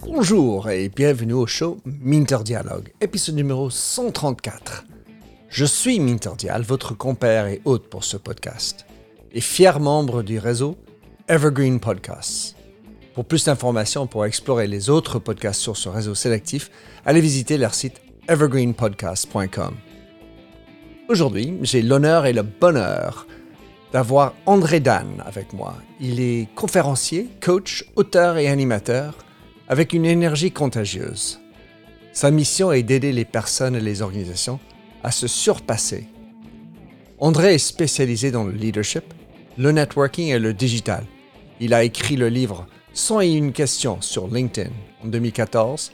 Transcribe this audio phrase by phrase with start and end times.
[0.00, 4.84] Bonjour et bienvenue au show Minter Dialogue, épisode numéro 134.
[5.48, 8.86] Je suis Minter Dial, votre compère et hôte pour ce podcast,
[9.32, 10.76] et fier membre du réseau
[11.28, 12.56] Evergreen Podcasts.
[13.14, 16.70] Pour plus d'informations pour explorer les autres podcasts sur ce réseau sélectif,
[17.04, 19.76] allez visiter leur site evergreenpodcast.com.
[21.08, 23.26] Aujourd'hui, j'ai l'honneur et le bonheur
[23.94, 25.76] d'avoir André Dan avec moi.
[26.00, 29.14] Il est conférencier, coach, auteur et animateur
[29.68, 31.38] avec une énergie contagieuse.
[32.12, 34.58] Sa mission est d'aider les personnes et les organisations
[35.04, 36.08] à se surpasser.
[37.20, 39.04] André est spécialisé dans le leadership,
[39.58, 41.04] le networking et le digital.
[41.60, 44.72] Il a écrit le livre 101 questions sur LinkedIn
[45.04, 45.92] en 2014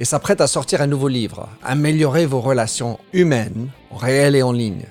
[0.00, 4.50] et s'apprête à sortir un nouveau livre, Améliorer vos relations humaines, en réel et en
[4.50, 4.86] ligne.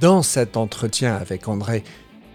[0.00, 1.82] Dans cet entretien avec André,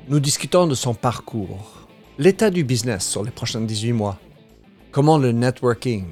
[0.10, 4.20] nous discutons de son parcours, l'état du business sur les prochains 18 mois,
[4.92, 6.04] comment le networking,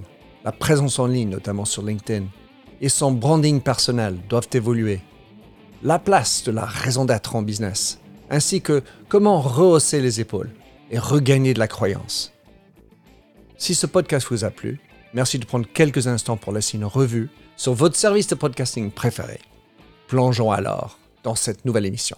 [0.45, 2.27] la présence en ligne, notamment sur LinkedIn,
[2.79, 5.01] et son branding personnel doivent évoluer,
[5.83, 10.51] la place de la raison d'être en business, ainsi que comment rehausser les épaules
[10.89, 12.31] et regagner de la croyance.
[13.57, 14.79] Si ce podcast vous a plu,
[15.13, 19.41] merci de prendre quelques instants pour laisser une revue sur votre service de podcasting préféré.
[20.07, 22.17] Plongeons alors dans cette nouvelle émission.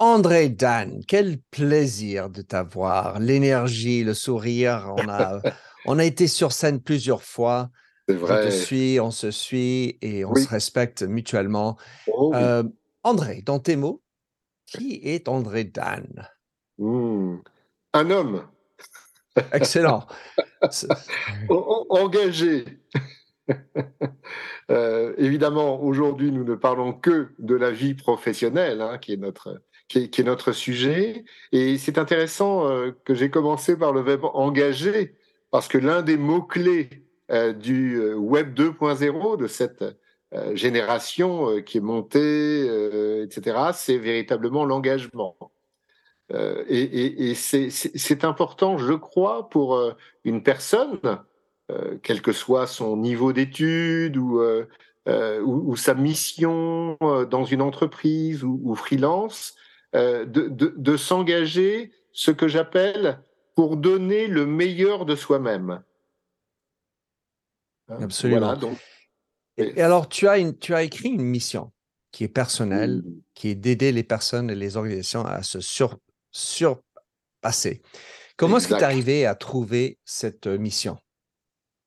[0.00, 3.18] André Dan, quel plaisir de t'avoir.
[3.18, 4.92] L'énergie, le sourire.
[4.96, 5.40] On a,
[5.86, 7.70] on a été sur scène plusieurs fois.
[8.08, 8.44] C'est vrai.
[8.44, 10.42] Je te suis, on se suit et on Oui.
[10.44, 11.76] se respecte mutuellement.
[12.06, 12.38] Oh, oui.
[12.40, 12.62] Euh,
[13.02, 14.02] André, dans tes mots,
[14.66, 16.28] qui est André Dan?
[16.78, 17.38] Hmm.
[17.92, 18.46] Un homme
[19.52, 20.06] Excellent.
[21.48, 22.64] Engagé.
[24.70, 29.62] Euh, évidemment, aujourd'hui, nous ne parlons que de la vie professionnelle, hein, qui, est notre,
[29.88, 31.24] qui, est, notre sujet.
[31.52, 35.14] Et c'est intéressant euh, que j'ai commencé par le verbe engagé,
[35.50, 36.90] parce que l'un des mots-clés
[37.30, 39.82] euh, du Web 2.0, de cette
[40.52, 45.38] génération qui est montée, etc., c'est véritablement l'engagement.
[46.68, 49.80] Et c'est- important, je crois, pour
[50.24, 51.00] une personne,
[52.02, 54.66] quel que soit son niveau d'études ou, euh,
[55.06, 59.54] euh, ou, ou sa mission euh, dans une entreprise ou, ou freelance,
[59.94, 63.22] euh, de, de, de s'engager, ce que j'appelle,
[63.54, 65.82] pour donner le meilleur de soi-même.
[67.88, 68.40] Hein, Absolument.
[68.40, 68.78] Voilà, donc,
[69.56, 71.72] Et, alors, tu as, une, tu as écrit une mission
[72.12, 73.02] qui est personnelle,
[73.34, 75.98] qui est d'aider les personnes et les organisations à se sur,
[76.30, 77.82] surpasser.
[78.36, 80.96] Comment est-ce que tu es arrivé à trouver cette euh, mission?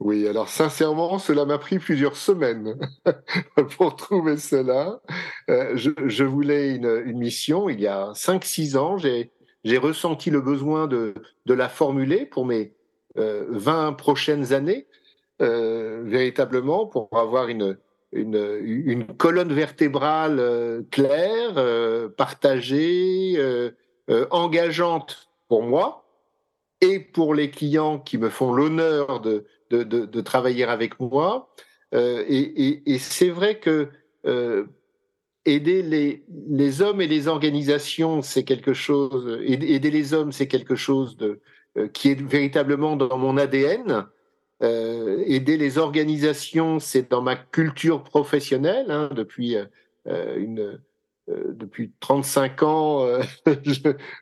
[0.01, 2.75] Oui, alors sincèrement, cela m'a pris plusieurs semaines
[3.77, 4.99] pour trouver cela.
[5.47, 8.97] Euh, je, voulais une, mission il y a 5-6 ans.
[8.97, 11.13] J'ai ressenti le besoin de,
[11.45, 12.73] la formuler pour mes
[13.19, 14.87] euh, 20 prochaines années,
[15.39, 17.77] euh, véritablement, pour avoir une,
[19.19, 21.63] colonne vertébrale euh, claire,
[22.15, 23.39] partagée,
[24.31, 26.05] engageante pour moi
[26.81, 29.45] et pour les clients qui me font l'honneur de,
[29.75, 31.49] de, travailler avec moi.
[31.93, 33.89] Euh, et c'est vrai que
[34.25, 34.65] euh,
[35.45, 40.75] aider les, les hommes et les organisations, c'est quelque chose, aider les hommes, c'est quelque
[40.75, 41.39] chose de,
[41.77, 44.05] euh, qui est véritablement dans mon ADN.
[44.63, 49.57] Aider les organisations, c'est dans ma culture professionnelle hein, depuis
[50.05, 50.79] une
[51.27, 53.07] depuis 35 ans.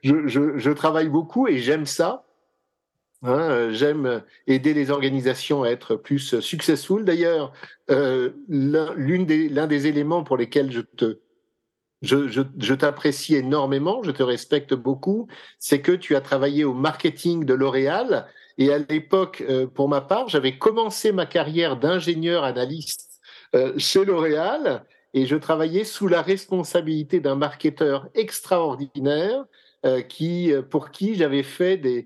[0.02, 2.24] je travaille beaucoup et j'aime ça.
[3.22, 7.04] Hein, euh, J'aime aider les organisations à être plus successful.
[7.04, 7.52] D'ailleurs,
[7.92, 10.72] euh, l'un des, éléments pour lesquels
[12.02, 17.54] je t'apprécie énormément, je te respecte beaucoup, c'est que tu as travaillé au marketing de
[17.54, 18.28] L'Oréal.
[18.58, 23.10] Et à l'époque, euh, pour ma part, j'avais commencé ma carrière d'ingénieur analyste
[23.56, 29.46] euh, chez L'Oréal et je travaillais sous la responsabilité d'un marketeur extraordinaire
[29.86, 32.06] euh, qui, pour qui j'avais fait des,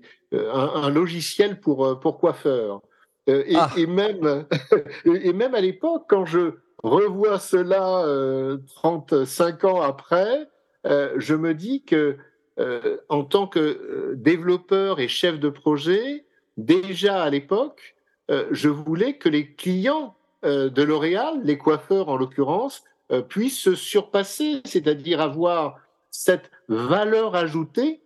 [0.52, 2.80] un, un, logiciel pour, euh, pour coiffeur.
[3.28, 3.70] Euh, et, Ah.
[3.76, 4.46] et, même,
[5.04, 10.48] et même à l'époque, quand je revois cela euh, 35 ans après,
[10.86, 12.16] euh, je me dis que
[12.60, 16.24] euh, en tant que euh, développeur et chef de projet,
[16.56, 17.96] déjà à l'époque,
[18.30, 20.14] euh, je voulais que les clients
[20.44, 25.78] euh, de L'Oréal, les coiffeurs en l'occurrence, euh, puissent se surpasser, c'est-à-dire avoir
[26.10, 28.03] cette valeur ajoutée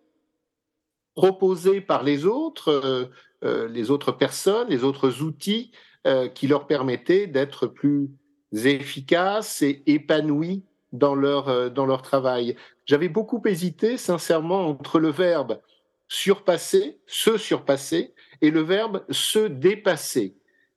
[1.19, 3.07] proposée par les autres, euh,
[3.43, 5.73] euh, les autres personnes, les autres outils
[6.07, 8.09] euh, qui leur permettaient d'être plus
[8.53, 10.63] efficaces et épanouis
[10.93, 12.55] dans leur, dans leur travail.
[12.87, 15.59] J'avais beaucoup hésité, sincèrement, entre le verbe
[16.07, 20.37] surpasser, se surpasser, et le verbe se dépasser.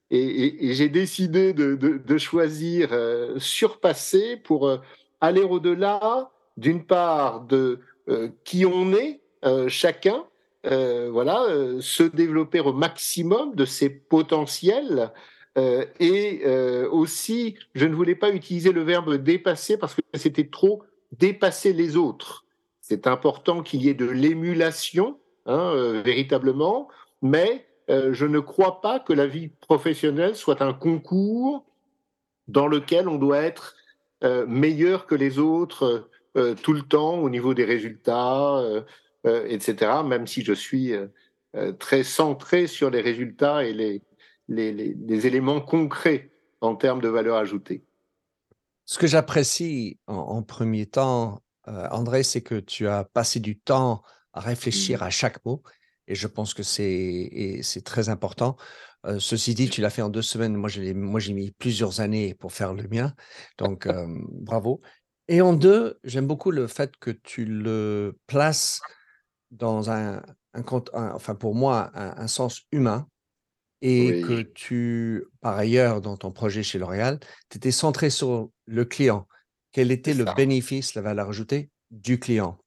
[0.10, 2.90] Et, j'ai décidé de, choisir
[3.38, 4.70] surpasser pour
[5.22, 7.80] aller au-delà, d'une part, de
[8.44, 9.22] qui on est
[9.70, 10.26] chacun,
[10.64, 11.46] voilà,
[11.80, 15.12] se développer au maximum de ses potentiels.
[15.58, 16.46] et
[16.92, 20.84] aussi, je ne voulais pas utiliser le verbe dépasser parce que c'était trop
[21.18, 22.46] dépasser les autres.
[22.80, 26.90] C'est important qu'il y ait de l'émulation, hein, véritablement,
[27.22, 31.66] mais euh, je ne crois pas que la vie professionnelle soit un concours
[32.48, 33.76] dans lequel on doit être
[34.24, 38.64] euh, meilleur que les autres euh, tout le temps au niveau des résultats,
[39.26, 39.92] etc.
[40.06, 40.94] Même si je suis
[41.80, 44.02] très centré sur les résultats et les,
[44.48, 46.32] les, éléments concrets
[46.62, 47.84] en termes de valeur ajoutée.
[48.86, 54.02] Ce que j'apprécie en, premier temps, André, c'est que tu as passé du temps
[54.34, 55.04] à réfléchir mmh.
[55.04, 55.62] à chaque mot
[56.12, 58.58] et je pense que c'est très important.
[59.20, 60.56] ceci dit, tu l'as fait en deux semaines.
[60.56, 63.14] Moi, j'ai mis plusieurs années pour faire le mien.
[63.58, 64.82] Donc, bravo.
[65.30, 68.82] Et en deux, j'aime beaucoup le fait que tu le places
[69.52, 70.22] dans un,
[70.54, 70.64] un,
[71.14, 73.08] enfin pour moi, un, sens humain
[73.82, 77.20] et que tu, par ailleurs, dans ton projet chez L'Oréal,
[77.50, 79.28] tu étais centré sur le client.
[79.72, 82.60] Quel était le bénéfice, la valeur ajoutée du client?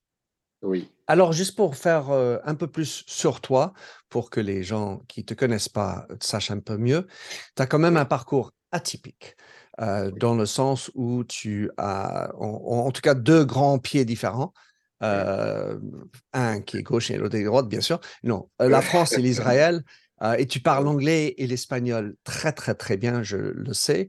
[0.62, 0.90] Oui.
[1.06, 3.74] Alors, juste pour faire un peu plus sur toi,
[4.08, 7.06] pour que les gens qui ne te connaissent pas sachent un peu mieux,
[7.54, 9.36] tu as quand même un parcours atypique,
[9.78, 14.52] dans le sens où tu as, en, tout cas, deux grands pieds différents.
[15.00, 18.00] Un qui est gauche et l'autre est droite, bien sûr.
[18.22, 19.82] Non, la France et l'Israël.
[20.38, 24.08] et tu parles l'anglais et l'espagnol très, très, très bien, je le sais.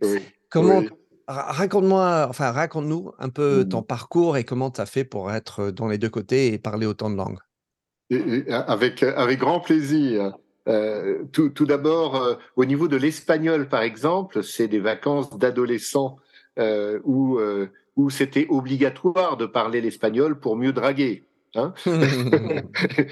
[0.50, 0.84] Comment,
[1.28, 3.86] Raconte-moi, enfin, raconte-nous un peu ton mmh.
[3.86, 7.10] parcours et comment tu as fait pour être dans les deux côtés et parler autant
[7.10, 7.40] de langues.
[8.52, 10.34] avec, avec grand plaisir.
[10.68, 16.18] Euh, tout, tout d'abord, euh, au niveau de l'espagnol, par exemple, c'est des vacances d'adolescents
[16.60, 17.40] euh, où,
[17.96, 21.24] où c'était obligatoire de parler l'espagnol pour mieux draguer.
[21.56, 21.74] Hein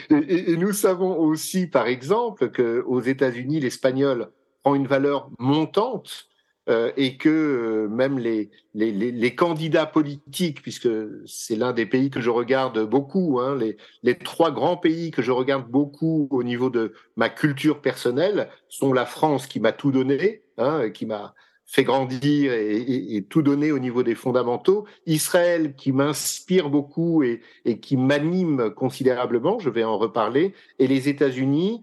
[0.09, 4.31] et, et, nous savons aussi, par exemple, qu'aux États-Unis, l'espagnol
[4.63, 6.27] prend une valeur montante
[6.69, 10.87] euh, et que euh, même les, les, les, candidats politiques, puisque
[11.25, 15.21] c'est l'un des pays que je regarde beaucoup, hein, les, les trois grands pays que
[15.21, 19.91] je regarde beaucoup au niveau de ma culture personnelle sont la France qui m'a tout
[19.91, 21.35] donné, hein, qui m'a
[21.73, 24.85] fait grandir et, tout donner au niveau des fondamentaux.
[25.07, 27.41] Israël qui m'inspire beaucoup et,
[27.81, 31.81] qui m'anime considérablement, je vais en reparler, et les États-Unis,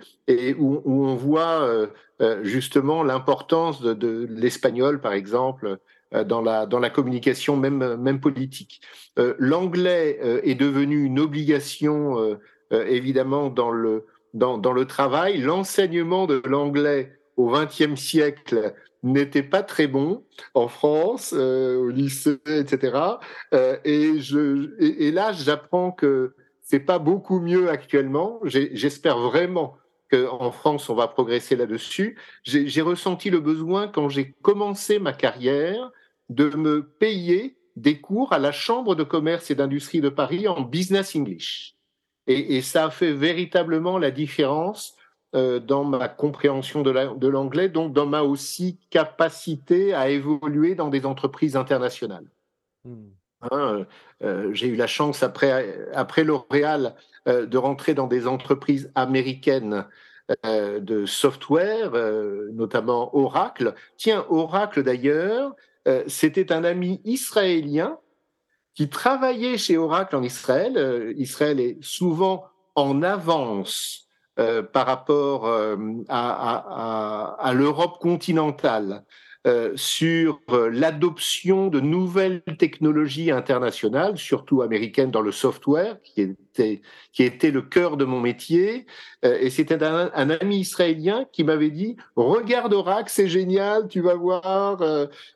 [0.58, 1.88] où, on voit euh,
[2.20, 5.78] euh, justement l'importance de, l'espagnol, par exemple,
[6.14, 8.80] euh, dans la, communication même, politique.
[9.16, 12.38] L'anglais est devenu une obligation,
[12.70, 15.38] évidemment, dans le, dans le travail.
[15.38, 18.72] L'enseignement de l'anglais au XXe siècle
[19.02, 20.24] n'était pas très bon
[20.54, 22.98] en France, euh, au lycée, etc.
[23.54, 28.40] Euh, et, je, et, là, j'apprends que c'est pas beaucoup mieux actuellement.
[28.44, 29.76] J'espère vraiment
[30.10, 32.18] qu'en France, on va progresser là-dessus.
[32.44, 35.90] J'ai ressenti le besoin, quand j'ai commencé ma carrière,
[36.28, 40.60] de me payer des cours à la Chambre de commerce et d'industrie de Paris en
[40.60, 41.76] business English.
[42.26, 44.94] Et, et ça a fait véritablement la différence
[45.36, 51.06] euh, dans ma compréhension de l'anglais, donc dans ma aussi capacité à évoluer dans des
[51.06, 52.26] entreprises internationales.
[52.84, 53.10] Hmm.
[53.42, 53.84] Hein, euh,
[54.24, 56.96] euh, j'ai eu la chance après, après L'Oréal
[57.26, 59.84] de rentrer dans des entreprises américaines
[60.42, 61.92] de software,
[62.52, 63.74] notamment Oracle.
[63.98, 65.54] Tiens, Oracle d'ailleurs,
[66.06, 67.98] c'était un ami israélien
[68.74, 71.12] qui travaillait chez Oracle en Israël.
[71.18, 75.76] Israël est souvent en avance euh, par rapport euh,
[76.08, 79.04] à, l'Europe continentale
[79.46, 86.80] euh, sur l'adoption de nouvelles technologies internationales, surtout américaines dans le software, qui était,
[87.12, 88.86] qui était le cœur de mon métier.
[89.24, 94.76] et c'était un, ami israélien qui m'avait dit Regarde Oracle, c'est génial, tu vas voir.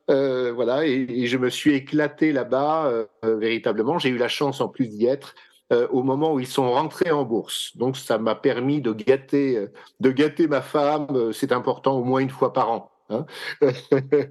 [0.07, 3.99] voilà, et, et, je me suis éclaté là-bas, véritablement.
[3.99, 5.35] J'ai eu la chance en plus d'y être.
[5.73, 7.75] Euh, au moment où ils sont rentrés en bourse.
[7.79, 11.07] Donc ça m'a permis de gâter, euh, de gâter ma femme.
[11.13, 12.91] Euh, c'est important au moins une fois par an.
[13.09, 13.25] Hein.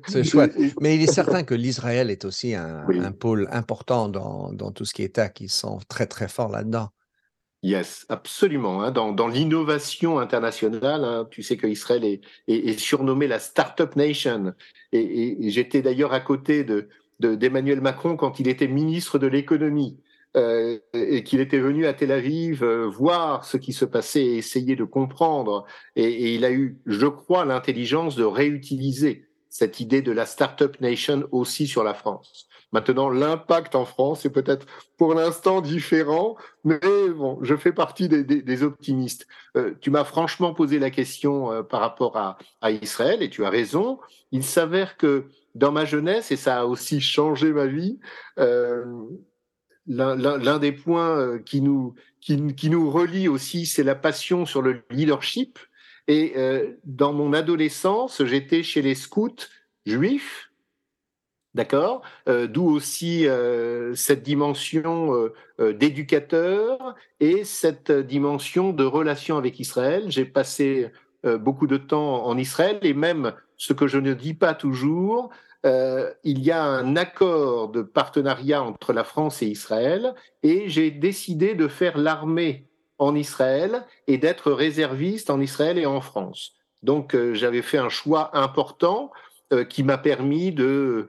[0.08, 0.56] c'est chouette.
[0.80, 2.86] Mais il est certain que l'Israël est aussi un,
[3.20, 5.32] pôle important dans, dans, tout ce qui est tech.
[5.40, 6.90] Ils sont très très forts là-dedans.
[7.64, 8.84] Yes, absolument.
[8.84, 8.92] Hein.
[8.92, 14.54] Dans, dans l'innovation internationale, hein, tu sais qu'Israël est, est, est, surnommé la Startup Nation.
[14.92, 19.98] Et, et j'étais d'ailleurs à côté de, d'Emmanuel Macron quand il était ministre de l'économie.
[20.36, 24.38] Euh, et qu'il était venu à Tel Aviv euh, voir ce qui se passait et
[24.38, 25.66] essayer de comprendre.
[25.96, 31.28] Et, il a eu, je crois, l'intelligence de réutiliser cette idée de la Startup Nation
[31.32, 32.48] aussi sur la France.
[32.72, 34.66] Maintenant, l'impact en France est peut-être
[34.98, 36.80] pour l'instant différent, mais
[37.16, 39.28] bon, je fais partie des optimistes.
[39.56, 43.46] Euh, tu m'as franchement posé la question euh, par rapport à, à, Israël, et tu
[43.46, 44.00] as raison.
[44.32, 48.00] Il s'avère que dans ma jeunesse, et ça a aussi changé ma vie,
[48.40, 48.84] euh,
[49.88, 54.84] l'un des points euh, qui nous, qui, nous relie aussi, c'est la passion sur le
[54.90, 55.60] leadership.
[56.08, 59.48] Et euh, dans mon adolescence, j'étais chez les scouts
[59.86, 60.52] juifs,
[61.54, 63.26] d'accord euh, D'où aussi
[63.96, 70.06] cette dimension d'éducateur et cette dimension de relation avec Israël.
[70.08, 70.92] J'ai passé
[71.24, 75.30] beaucoup de temps en Israël et même ce que je ne dis pas toujours,
[75.66, 80.92] euh, il y a un accord de partenariat entre la France et Israël et j'ai
[80.92, 82.68] décidé de faire l'armée
[82.98, 86.54] en Israël et d'être réserviste en Israël et en France.
[86.82, 89.12] Donc euh, j'avais fait un choix important
[89.54, 91.08] euh, qui m'a permis de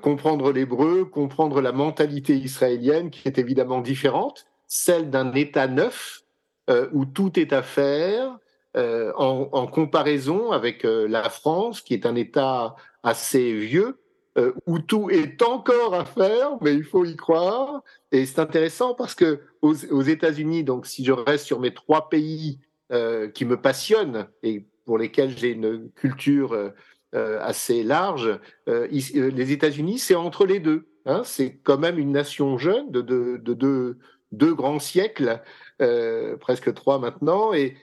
[0.00, 6.22] comprendre l'hébreu, comprendre la mentalité israélienne qui est évidemment différente, celle d'un État neuf
[6.94, 8.38] où tout est à faire,
[8.74, 13.98] en, comparaison avec la France, qui est un État assez vieux,
[14.36, 17.82] euh, où tout est encore à faire, mais il faut y croire.
[18.10, 22.58] Et c'est intéressant parce que aux, États-Unis, donc si je reste sur mes trois pays
[22.90, 26.52] euh, qui me passionnent et pour lesquels j'ai une culture
[27.14, 30.88] euh, assez large, les États-Unis, c'est entre les deux.
[31.06, 33.98] Hein, c'est quand même une nation jeune de deux de, de,
[34.32, 35.40] de, grands siècles
[36.40, 37.76] presque trois maintenant, et,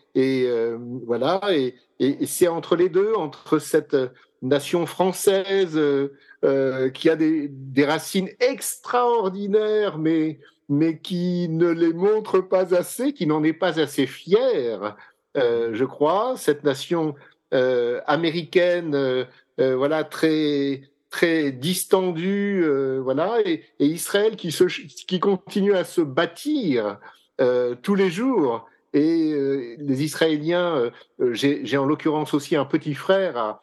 [1.05, 3.95] voilà, et c'est entre les deux, entre cette
[4.41, 12.39] nation française euh, qui a des, des, racines extraordinaires, mais, mais qui ne les montre
[12.39, 14.95] pas assez, qui n'en est pas assez fière,
[15.35, 17.15] je crois, cette nation
[17.51, 19.25] américaine,
[19.57, 22.65] voilà, très très distendue,
[22.99, 26.99] voilà, et, et, Israël qui, se, qui continue à se bâtir
[27.41, 28.67] euh, tous les jours.
[28.93, 33.59] Et euh, les Israéliens, euh, j'ai en l'occurrence aussi un petit frère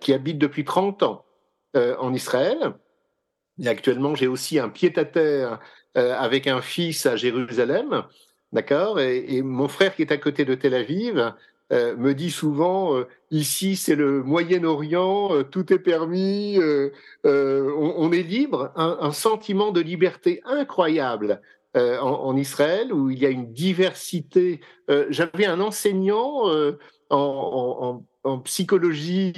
[0.00, 1.24] qui habite depuis 30 ans
[1.74, 2.74] en Israël.
[3.60, 5.58] Et actuellement, j'ai aussi un pied-à-terre
[5.94, 8.04] avec un fils à Jérusalem.
[8.52, 11.34] D'accord et, mon frère qui est à côté de Tel Aviv
[11.70, 16.58] euh, me dit souvent euh, ici c'est le Moyen-Orient, euh, tout est permis,
[17.24, 21.42] on, est libre, un, sentiment de liberté incroyable
[21.76, 24.60] euh, en, Israël, où il y a une diversité.
[24.88, 26.78] Euh, J'avais un enseignant euh,
[27.10, 29.34] en, en, en, psychologie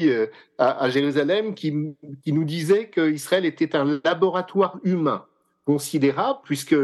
[0.59, 1.95] à, à, Jérusalem qui,
[2.25, 5.25] qui nous disait qu'Israël était un laboratoire humain
[5.65, 6.77] considérable, puisque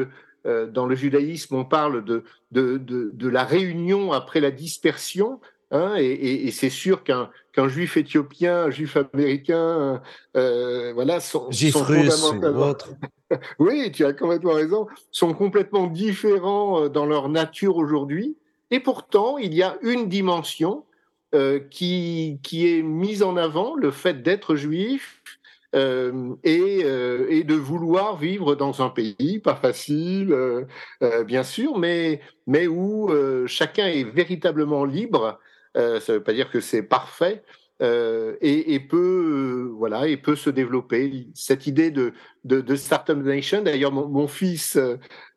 [0.45, 2.23] dans le judaïsme, on parle de,
[2.53, 5.41] de, de, de, la réunion après la dispersion.
[5.73, 10.03] Hein, et, et, et c'est sûr qu'un qu'un juif éthiopien, un juif américain,
[10.37, 12.91] euh, voilà, sont, sont autre.
[13.59, 18.37] oui, tu as complètement raison, sont complètement différents euh, dans leur nature aujourd'hui.
[18.71, 20.85] Et pourtant, il y a une dimension
[21.37, 25.23] euh, qui, qui est mise en avant, le fait d'être juif
[25.75, 30.35] euh, et, euh, et, de vouloir vivre dans un pays pas facile,
[31.27, 33.11] bien sûr, mais, mais où
[33.47, 35.39] chacun est véritablement libre.
[35.75, 37.43] ça ne veut pas dire que c'est parfait,
[37.83, 41.29] euh, et, et, peut euh, voilà et peut se développer.
[41.35, 42.15] Cette idée de
[42.45, 44.79] de, de startup nation d'ailleurs mon, mon, fils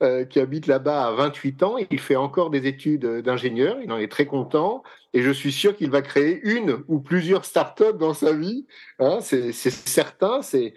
[0.02, 3.78] euh, qui habite là-bas à 28 ans il fait encore des études d'ingénieur.
[3.84, 4.84] Il en est très content.
[5.14, 8.68] Et je suis sûr qu'il va créer une ou plusieurs startups dans sa vie
[9.00, 10.42] hein, c'est certain.
[10.42, 10.74] C'est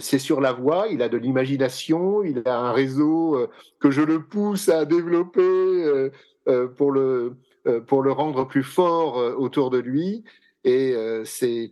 [0.00, 3.48] c'est sur la voie, il a de l'imagination, il a un réseau
[3.78, 6.10] que je le pousse à développer
[6.76, 7.36] pour le,
[7.86, 10.24] pour le rendre plus fort autour de lui.
[10.64, 11.70] Et euh, c'est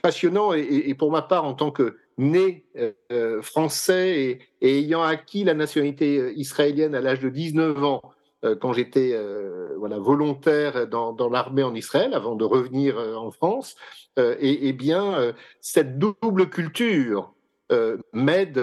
[0.00, 0.52] passionnant.
[0.52, 2.64] Et, pour ma part, en tant que né
[3.12, 8.02] euh, français et, ayant acquis la nationalité euh, israélienne à l'âge de 19 ans,
[8.44, 13.76] euh, quand j'étais euh, volontaire dans, l'armée en Israël, avant de revenir en France,
[14.18, 17.34] et, et, bien, cette double culture
[18.12, 18.60] m'aide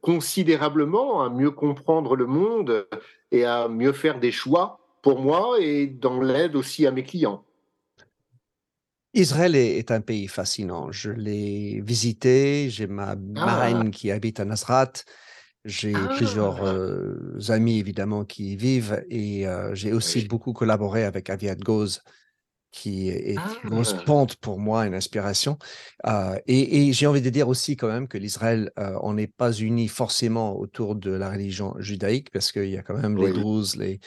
[0.00, 2.86] considérablement à mieux comprendre le monde
[3.30, 7.44] et à mieux faire des choix pour moi et dans l'aide aussi à mes clients.
[9.16, 10.92] Israël est, est, un pays fascinant.
[10.92, 12.68] Je l'ai visité.
[12.70, 13.16] J'ai ma ah.
[13.16, 14.92] marraine qui habite à Nasrat.
[15.64, 16.14] J'ai ah.
[16.16, 19.02] plusieurs euh, amis, évidemment, qui y vivent.
[19.08, 20.28] Et euh, j'ai aussi oui.
[20.28, 22.02] beaucoup collaboré avec Aviad Goz,
[22.72, 24.02] qui est une grosse ah.
[24.04, 25.58] pente pour moi, une inspiration.
[26.06, 29.50] Euh, et, j'ai envie de dire aussi quand même que l'Israël, euh, on n'est pas
[29.52, 33.76] uni forcément autour de la religion judaïque, parce qu'il y a quand même les druzes,
[33.76, 33.98] les,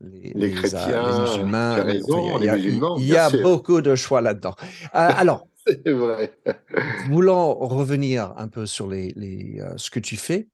[0.00, 2.96] les, chrétiens, les musulmans.
[2.98, 4.54] il y a, beaucoup de choix là-dedans.
[4.92, 5.48] alors,
[5.84, 6.38] vrai.
[7.08, 10.48] voulant revenir un peu sur les, les ce que tu fais,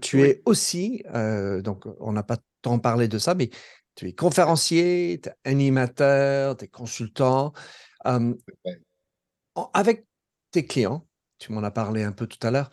[0.00, 1.02] tu es aussi,
[1.62, 3.50] donc on n'a pas tant parlé de ça, mais
[3.94, 7.52] tu es conférencier, tu es animateur, tu es consultant.
[9.72, 10.06] avec
[10.50, 11.06] tes clients,
[11.38, 12.70] tu m'en as parlé un peu tout à l'heure,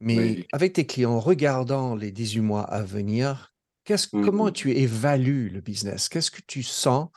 [0.00, 3.53] mais avec tes clients, regardant les 18 mois à venir,
[3.88, 6.08] mmh comment tu évalues le business?
[6.08, 7.08] Qu'est-ce que tu sens?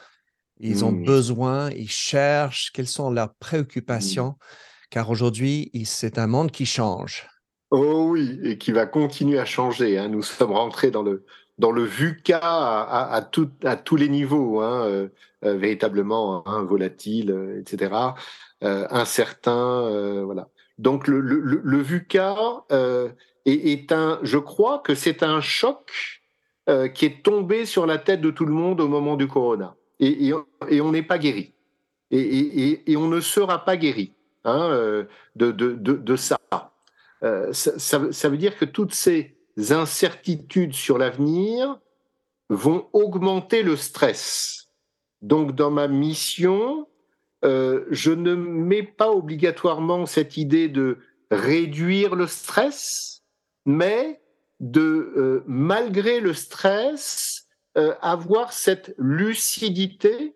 [0.60, 1.06] Ils ont mmh.
[1.06, 3.40] besoin, ils cherchent, quelles sont leurs mmh.
[3.40, 4.36] préoccupations?
[4.90, 7.28] Car aujourd'hui, c'est un monde qui change.
[7.72, 9.98] Oh oui, et qui va continuer à changer.
[9.98, 10.08] Hein.
[10.08, 11.26] Nous sommes rentrés dans le,
[11.58, 15.10] dans le VUCA à, à, tout, à tous les niveaux, hein, euh,
[15.44, 17.94] euh, véritablement hein, volatile, euh, etc.,
[18.62, 20.50] incertain, voilà.
[20.80, 22.36] Donc le, le, le VUCA
[22.72, 23.14] est,
[23.46, 26.17] est, un, je crois que c'est un choc
[26.94, 30.34] qui est tombé sur la tête de tout le monde au moment du corona, et,
[30.82, 31.54] on n'est pas guéri,
[32.12, 35.06] et, on ne sera pas guéri hein,
[35.36, 36.38] de, de, de ça.
[37.52, 39.38] Ça, veut dire que toutes ces
[39.70, 41.80] incertitudes sur l'avenir
[42.50, 44.68] vont augmenter le stress.
[45.22, 46.88] Donc dans ma mission,
[47.46, 51.00] euh, je ne mets pas obligatoirement cette idée de
[51.32, 53.24] réduire le stress,
[53.66, 54.22] mais
[54.60, 57.48] de, euh, malgré le stress,
[57.78, 60.34] euh, avoir cette lucidité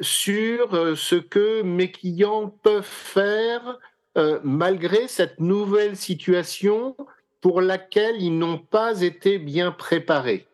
[0.00, 3.78] sur ce que mes clients peuvent faire
[4.42, 6.96] malgré cette nouvelle situation
[7.42, 10.46] pour laquelle ils n'ont pas été bien préparés.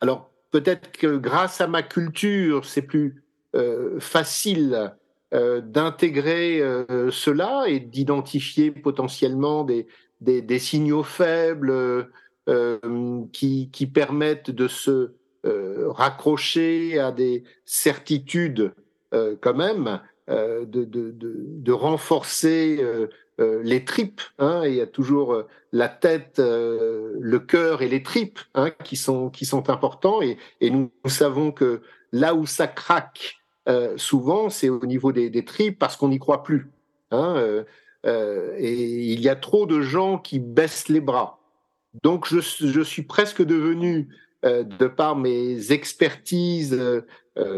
[0.00, 3.22] Alors peut-être que grâce à ma culture, c'est plus
[3.54, 4.94] euh, facile
[5.34, 9.86] euh, d'intégrer euh, cela et d'identifier potentiellement des,
[10.20, 12.08] des, signaux faibles
[13.32, 15.12] qui, qui, permettent de se
[15.44, 18.72] raccrocher à des certitudes
[19.12, 22.84] quand même, de, renforcer
[23.40, 24.20] euh, les tripes.
[24.38, 28.70] Hein, il y a toujours euh, la tête, euh, le cœur et les tripes hein,
[28.84, 30.20] qui sont qui sont importants.
[30.20, 30.36] Et,
[30.70, 31.80] nous, savons que
[32.12, 33.36] là où ça craque
[33.96, 36.72] souvent, c'est au niveau des, tripes parce qu'on n'y croit plus.
[37.12, 37.64] Hein,
[38.04, 41.38] et il y a trop de gens qui baissent les bras.
[42.02, 42.40] Donc je,
[42.82, 44.08] suis presque devenu,
[44.42, 46.80] de par mes expertises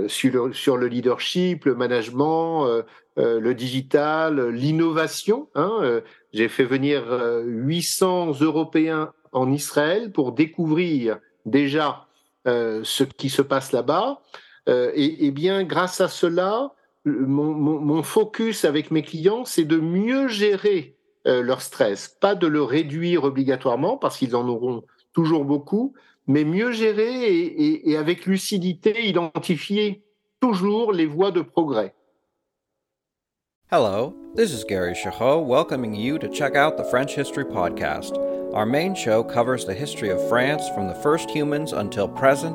[0.08, 2.82] sur, le, sur le leadership, le management,
[3.18, 5.48] euh, le digital, l'innovation.
[5.54, 6.00] Hein, euh,
[6.32, 7.04] J'ai fait venir
[7.44, 12.06] 800 euh, Européens en Israël pour découvrir déjà
[12.44, 14.20] ce qui se passe là-bas.
[14.66, 16.72] Et, bien, grâce à cela,
[17.04, 22.48] mon, mon, mon focus avec mes clients, c'est de mieux gérer leur stress, pas de
[22.48, 25.94] le réduire obligatoirement parce qu'ils en auront toujours beaucoup,
[26.26, 30.02] mais mieux gérer et, et, et avec lucidité identifier
[30.40, 31.94] toujours les voies de progrès.
[33.70, 38.18] Hello, this is Gary Chahot welcoming you to check out the French History Podcast.
[38.52, 42.54] Our main show covers the history of France from the first humans until present.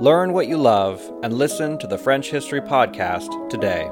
[0.00, 3.90] Learn what you love and listen to the French History Podcast today.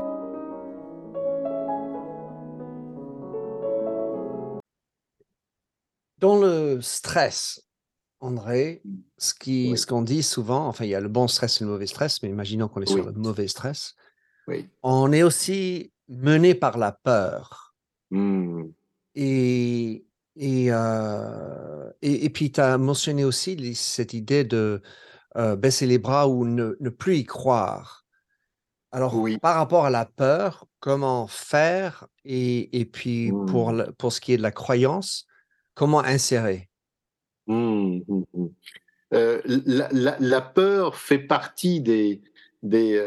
[6.19, 7.61] Dans le stress,
[8.21, 8.81] André,
[9.19, 11.71] ce qu'on ce qu'on dit souvent, enfin, il y a le bon stress et le
[11.71, 12.95] mauvais stress, mais imaginons qu'on est oui.
[12.95, 13.95] sur le mauvais stress.
[14.49, 14.71] Oui.
[14.83, 17.75] On est aussi mené par la peur.
[18.11, 18.65] Mmh.
[19.17, 20.03] Et,
[20.39, 24.81] euh, et, et, puis, tu as mentionné aussi cette idée de
[25.37, 28.05] euh, baisser les bras ou ne, plus y croire.
[28.93, 33.93] Alors, par rapport à la peur, comment faire Et, et puis, pour, mmh.
[33.99, 35.27] pour ce qui est de la croyance,
[35.75, 36.69] comment insérer?
[37.47, 38.01] Mmh,
[39.15, 42.21] euh, la, la, peur fait partie des,
[42.63, 43.01] des,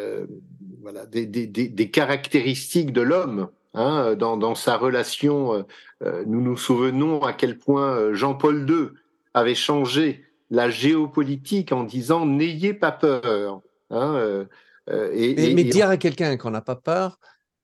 [0.81, 3.49] voilà, des, des, des, caractéristiques de l'homme.
[3.75, 5.63] Hein, dans, dans, sa relation, euh,
[6.03, 8.89] euh, nous nous souvenons à quel point euh, Jean-Paul II
[9.33, 13.61] avait changé la géopolitique en disant n'ayez pas peur.
[13.89, 14.45] Hein,
[14.87, 17.19] et, mais, dire à quelqu'un qu'on n'a pas peur,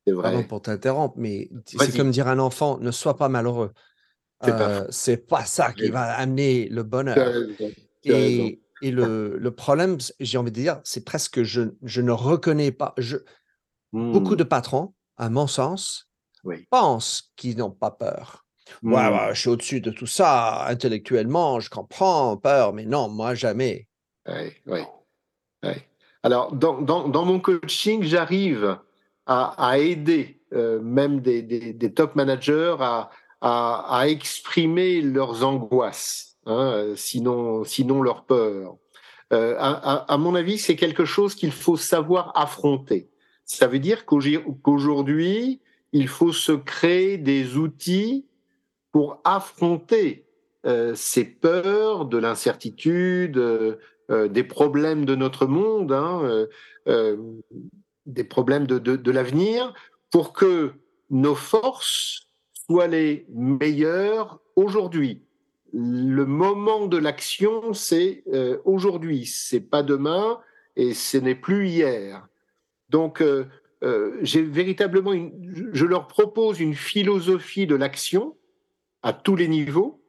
[0.07, 0.31] C'est vrai.
[0.31, 3.71] Pardon pour t'interrompre, mais c'est comme dire à un enfant, ne sois pas malheureux.
[4.41, 7.17] C'est pas, pas, ça qui va amener le bonheur.
[8.03, 12.93] Et, le, le, problème, j'ai envie de dire, c'est presque je, je ne reconnais pas.
[12.97, 13.17] Je,
[13.91, 16.09] Beaucoup de patrons, à mon sens,
[16.69, 18.45] pensent qu'ils n'ont pas peur.
[18.83, 19.33] Ouais, mmh.
[19.33, 23.87] je suis au-dessus de tout ça, intellectuellement, je comprends, peur, mais non, moi jamais.
[24.27, 25.73] Oui, oui.
[26.23, 28.77] Alors, dans, dans, dans, mon coaching, j'arrive
[29.25, 33.09] à, à, aider euh, même des, des, des, top managers à,
[33.41, 38.75] à, à exprimer leurs angoisses, hein, sinon, sinon leurs peurs.
[39.31, 43.09] Euh, à, mon avis, c'est quelque chose qu'il faut savoir affronter.
[43.45, 45.61] Ça veut dire qu'aujourd'hui,
[45.93, 48.25] il faut se créer des outils
[48.91, 50.25] pour affronter
[50.65, 53.75] euh, ces peurs de l'incertitude, euh,
[54.11, 56.47] euh, des problèmes de notre monde, hein,
[58.05, 59.73] des problèmes de, de, de l'avenir,
[60.11, 60.71] pour que
[61.11, 65.21] nos forces soient les meilleures aujourd'hui.
[65.71, 68.23] Le moment de l'action, c'est
[68.65, 70.39] aujourd'hui, c'est pas demain
[70.75, 72.27] et ce n'est plus hier.
[72.89, 73.23] Donc,
[74.23, 78.35] j'ai véritablement, une, je leur propose une philosophie de l'action
[79.03, 79.99] à tous les niveaux.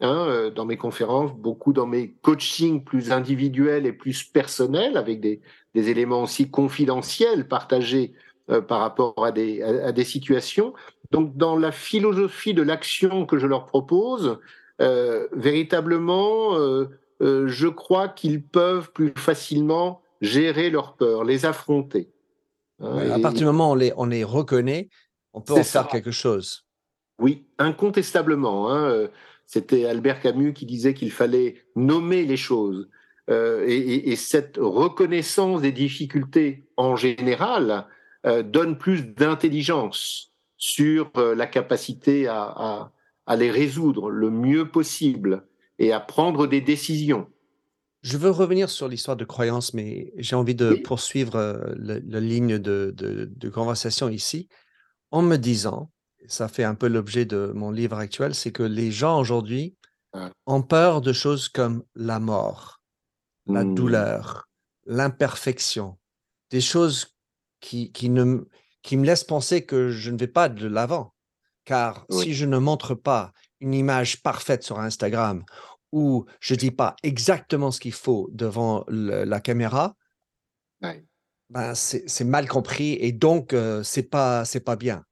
[0.00, 5.20] Hein, euh, dans mes conférences, beaucoup dans mes coachings plus individuels et plus personnels, avec
[5.20, 5.40] des,
[5.74, 8.12] des éléments aussi confidentiels partagés
[8.48, 10.72] euh, par rapport à des, à, des situations.
[11.10, 14.38] Donc, dans la philosophie de l'action que je leur propose,
[14.80, 16.54] euh, véritablement,
[17.20, 22.12] je crois qu'ils peuvent plus facilement gérer leurs peurs, les affronter.
[22.80, 24.90] Hein, à partir du moment où on les, on les reconnaît,
[25.32, 26.67] on peut en faire quelque chose.
[27.18, 28.70] Oui, incontestablement.
[28.70, 29.08] Hein, euh,
[29.46, 32.88] C'était Albert Camus qui disait qu'il fallait nommer les choses.
[33.30, 37.86] Euh, et, et, cette reconnaissance des difficultés en général
[38.24, 42.92] euh, donne plus d'intelligence sur euh, la capacité à, à,
[43.26, 45.46] à, les résoudre le mieux possible
[45.78, 47.28] et à prendre des décisions.
[48.00, 50.80] Je veux revenir sur l'histoire de croyance, mais j'ai envie de oui.
[50.80, 51.36] poursuivre
[51.76, 54.48] la ligne de, de, de conversation ici
[55.10, 55.90] en me disant
[56.26, 59.76] ça fait un peu l'objet de mon livre actuel, c'est que les gens aujourd'hui
[60.46, 62.80] ont peur de choses comme la mort,
[63.46, 63.74] la mmh.
[63.74, 64.48] douleur,
[64.86, 65.98] l'imperfection,
[66.50, 67.16] des choses
[67.60, 68.44] qui, qui, ne,
[68.82, 71.14] qui me laissent penser que je ne vais pas de l'avant.
[71.64, 72.24] Car oui.
[72.24, 75.44] si je ne montre pas une image parfaite sur Instagram
[75.92, 79.94] ou je dis pas exactement ce qu'il faut devant le, la caméra,
[80.82, 81.04] ouais.
[81.50, 85.04] ben c'est mal compris et donc euh, c'est pas c'est pas bien.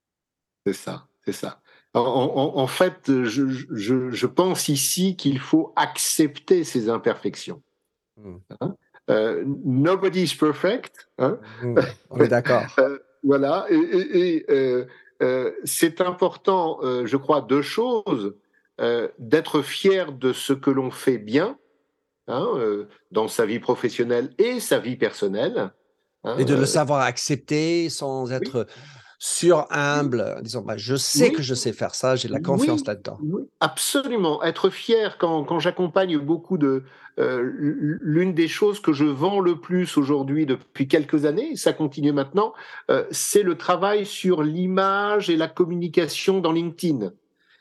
[0.66, 1.60] C'est ça, c'est ça.
[1.94, 7.62] En, en, en, fait, je, je, je pense ici qu'il faut accepter ces imperfections.
[8.16, 8.36] Mmh.
[8.60, 8.76] Hein?
[9.08, 11.08] Euh, nobody is perfect.
[11.18, 11.38] Hein?
[11.62, 11.78] Mmh.
[12.10, 12.64] On est d'accord.
[12.78, 14.86] euh, voilà, et, et, et
[15.22, 18.34] euh, c'est important, je crois, deux choses.
[19.18, 21.56] D'être fier de ce que l'on fait bien
[22.28, 22.46] hein,
[23.10, 25.72] dans sa vie professionnelle et sa vie personnelle.
[26.38, 28.66] Et de le savoir accepter sans être...
[28.68, 31.32] Oui sur humble, en disant bah, je sais oui.
[31.32, 33.18] que je sais faire ça, j'ai de la confiance oui, là-dedans.
[33.22, 34.42] Oui, absolument.
[34.42, 36.84] Être fier quand, quand j'accompagne beaucoup de.
[37.18, 42.12] Euh, L'une des choses que je vends le plus aujourd'hui depuis quelques années, ça continue
[42.12, 42.52] maintenant,
[42.90, 47.12] euh, c'est le travail sur l'image et la communication dans LinkedIn.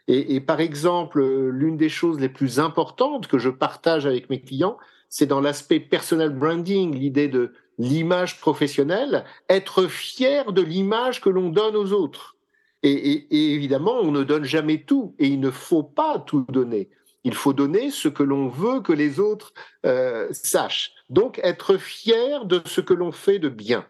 [0.07, 4.41] Et, et par exemple, l'une des choses les plus importantes que je partage avec mes
[4.41, 11.29] clients, c'est dans l'aspect personal branding, l'idée de l'image professionnelle, être fier de l'image que
[11.29, 12.35] l'on donne aux autres.
[12.83, 16.89] Et, évidemment, on ne donne jamais tout, et il ne faut pas tout donner.
[17.23, 19.53] Il faut donner ce que l'on veut que les autres
[19.85, 20.91] euh, sachent.
[21.09, 23.87] Donc, être fier de ce que l'on fait de bien.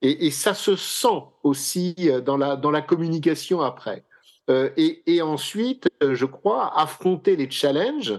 [0.00, 4.04] Et, ça se sent aussi euh, dans la, dans la communication après.
[4.48, 8.18] Euh, et, ensuite, je crois, affronter les challenges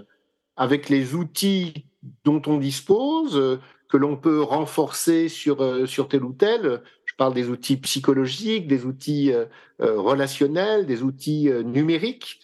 [0.56, 1.86] avec les outils
[2.24, 3.58] dont on dispose,
[3.94, 6.82] que l'on peut renforcer sur, euh, sur tel ou tel.
[7.04, 9.46] Je parle des outils psychologiques, des outils euh,
[9.78, 12.40] relationnels, des outils numériques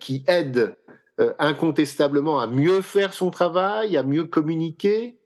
[0.00, 0.74] qui aident
[1.38, 5.16] incontestablement à mieux faire son travail, à mieux communiquer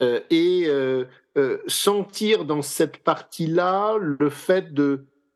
[0.00, 0.66] et
[1.66, 4.72] sentir dans cette partie-là le fait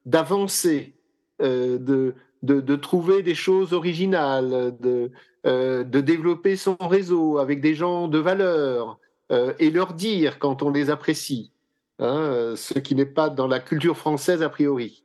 [0.06, 0.94] d'avancer,
[1.38, 5.10] de, de, de, trouver des choses originales, de,
[5.46, 8.98] euh, de développer son réseau avec des gens de valeur
[9.32, 11.52] euh, et leur dire quand on les apprécie,
[11.98, 15.04] hein, ce qui n'est pas dans la culture française a priori.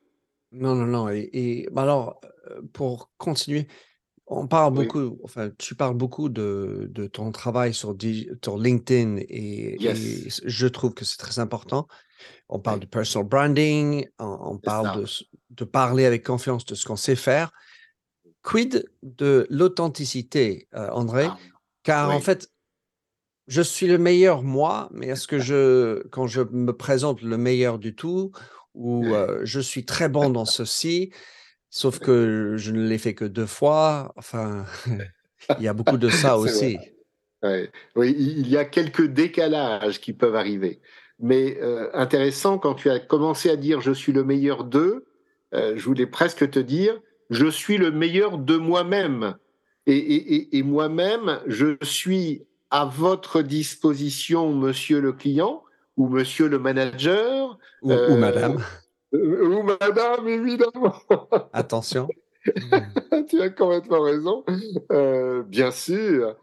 [0.52, 1.10] Non, non, non.
[1.10, 3.67] Et, et alors, euh, pour continuer,
[4.28, 7.96] on parle beaucoup, enfin, tu parles beaucoup de, de ton travail sur,
[8.44, 9.78] sur LinkedIn et,
[10.46, 11.88] je trouve que c'est très important.
[12.49, 15.07] On parle de personal branding, on, parle de,
[15.51, 17.51] de, parler avec confiance de ce qu'on sait faire.
[18.43, 21.27] Quid de l'authenticité, euh, André?
[21.29, 21.38] Ah,
[21.84, 22.49] Car en fait,
[23.47, 27.79] je suis le meilleur moi, mais est-ce que je, quand je me présente le meilleur
[27.79, 28.31] du tout,
[28.73, 31.12] ou euh, je suis très bon dans ceci,
[31.69, 34.65] sauf que je ne l'ai fait que deux fois, enfin,
[35.57, 36.77] il y a beaucoup de ça aussi.
[37.43, 40.79] Oui, il y a quelques décalages qui peuvent arriver.
[41.21, 45.05] Mais euh, intéressant, quand tu as commencé à dire je suis le meilleur d'eux,
[45.53, 49.36] euh, je voulais presque te dire je suis le meilleur de moi-même.
[49.88, 55.63] Et, moi-même, je suis à votre disposition, monsieur le client
[55.97, 57.57] ou monsieur le manager.
[57.81, 58.63] Ou, ou madame.
[59.13, 60.93] Euh, ou madame, évidemment.
[61.53, 62.07] Attention.
[63.29, 64.43] tu as complètement raison.
[65.47, 66.36] bien sûr,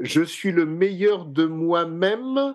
[0.00, 2.54] je suis le meilleur de moi-même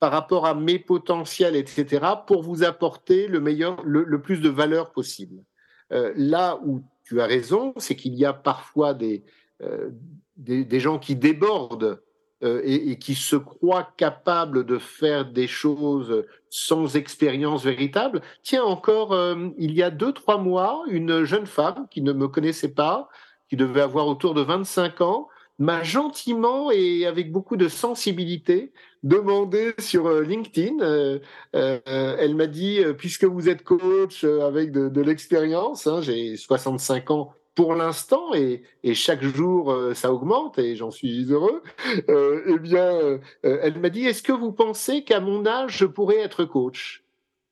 [0.00, 4.92] par rapport à mes potentiels, etc., pour vous apporter le meilleur, le, plus de valeur
[4.92, 5.44] possible.
[5.92, 9.22] Euh, là où tu as raison, c'est qu'il y a parfois des,
[9.62, 9.90] euh,
[10.36, 12.02] des, gens qui débordent
[12.42, 18.22] euh, et, qui se croient capables de faire des choses sans expérience véritable.
[18.42, 19.14] Tiens, encore,
[19.58, 23.10] il y a deux, trois mois, une jeune femme qui ne me connaissait pas,
[23.50, 29.74] qui devait avoir autour de 25 ans, m'a gentiment et avec beaucoup de sensibilité demandé
[29.78, 30.80] sur euh, LinkedIn.
[30.80, 31.18] Euh,
[31.56, 31.80] euh,
[32.18, 37.74] elle m'a dit, puisque vous êtes coach avec de, l'expérience, hein, j'ai 65 ans pour
[37.74, 38.62] l'instant et,
[38.94, 41.62] chaque jour ça augmente et j'en suis heureux.
[42.08, 46.44] eh bien, elle m'a dit, est-ce que vous pensez qu'à mon âge je pourrais être
[46.44, 47.04] coach?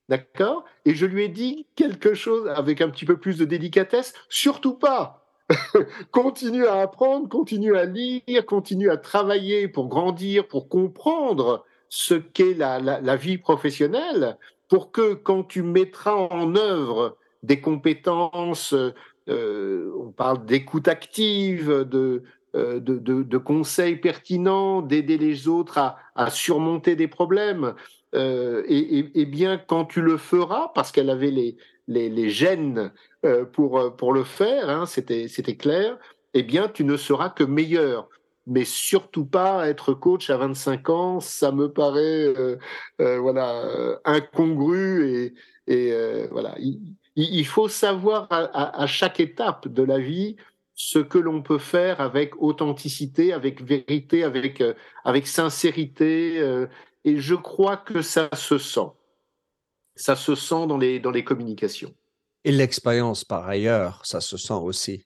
[0.09, 0.65] D'accord?
[0.87, 4.75] Et je lui ai dit quelque chose avec un petit peu plus de délicatesse, surtout
[4.75, 5.28] pas
[6.11, 12.55] continue à apprendre, continue à lire, continue à travailler pour grandir, pour comprendre ce qu'est
[12.55, 14.37] la, vie professionnelle,
[14.69, 18.75] pour que quand tu mettras en œuvre des compétences,
[19.29, 22.23] euh, on parle d'écoute active, de,
[22.55, 27.75] euh, de, conseils pertinents, d'aider les autres à, surmonter des problèmes,
[28.15, 31.57] euh, et, bien quand tu le feras, parce qu'elle avait les,
[31.87, 32.93] les gènes
[33.25, 35.99] euh, pour, euh, pour le faire, hein, c'était clair,
[36.35, 38.09] eh bien, tu ne seras que meilleur.
[38.47, 42.57] Mais surtout pas être coach à 25 ans, ça me paraît euh,
[42.99, 45.35] voilà incongru
[45.67, 45.93] et,
[46.31, 46.55] voilà.
[47.17, 50.37] Il, faut savoir à, à, chaque étape de la vie
[50.75, 54.63] ce que l'on peut faire avec authenticité, avec vérité, avec
[55.05, 56.39] avec sincérité.
[57.05, 58.93] et je crois que ça se sent.
[59.97, 61.93] Ça se sent dans les dans les communications.
[62.45, 65.05] Et l'expérience, par ailleurs, ça se sent aussi.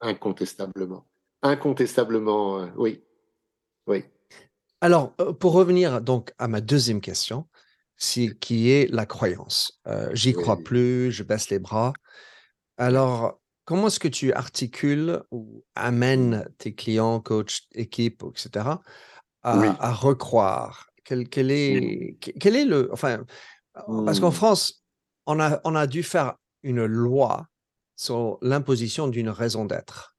[0.00, 1.06] Incontestablement.
[1.42, 3.02] Incontestablement, euh, oui.
[3.86, 4.04] Oui.
[4.80, 7.46] Alors, euh, pour revenir donc à ma deuxième question,
[8.40, 9.80] qui est la croyance?
[9.86, 11.92] Euh, j'y crois plus, je baisse les bras.
[12.76, 18.66] Alors, comment est-ce que tu articules ou amènes tes clients, coachs, équipes, etc.,
[19.42, 20.90] à, recroire?
[21.04, 22.90] Quel, quel, est, quel est le.
[22.92, 23.24] Enfin,
[23.74, 24.32] parce qu'en mmh.
[24.32, 24.84] France,
[25.26, 27.46] on a, on a dû faire une loi
[27.94, 30.16] sur l'imposition d'une raison d'être.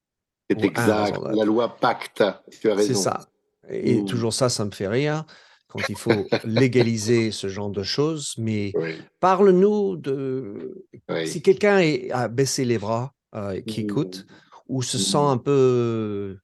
[0.49, 2.23] C'est exact, la loi Pacte,
[2.61, 2.93] tu as raison.
[2.93, 3.27] C'est ça.
[3.67, 4.05] Et mmh.
[4.05, 5.25] toujours ça, ça me fait rire
[5.67, 6.11] quand il faut
[6.45, 8.35] légaliser ce genre de choses.
[8.37, 8.71] Mais
[9.19, 10.85] parle-nous de
[11.25, 11.81] si quelqu'un
[12.11, 14.25] a baissé les bras euh, qui écoute
[14.67, 15.31] ou se sent mmh.
[15.31, 16.37] un peu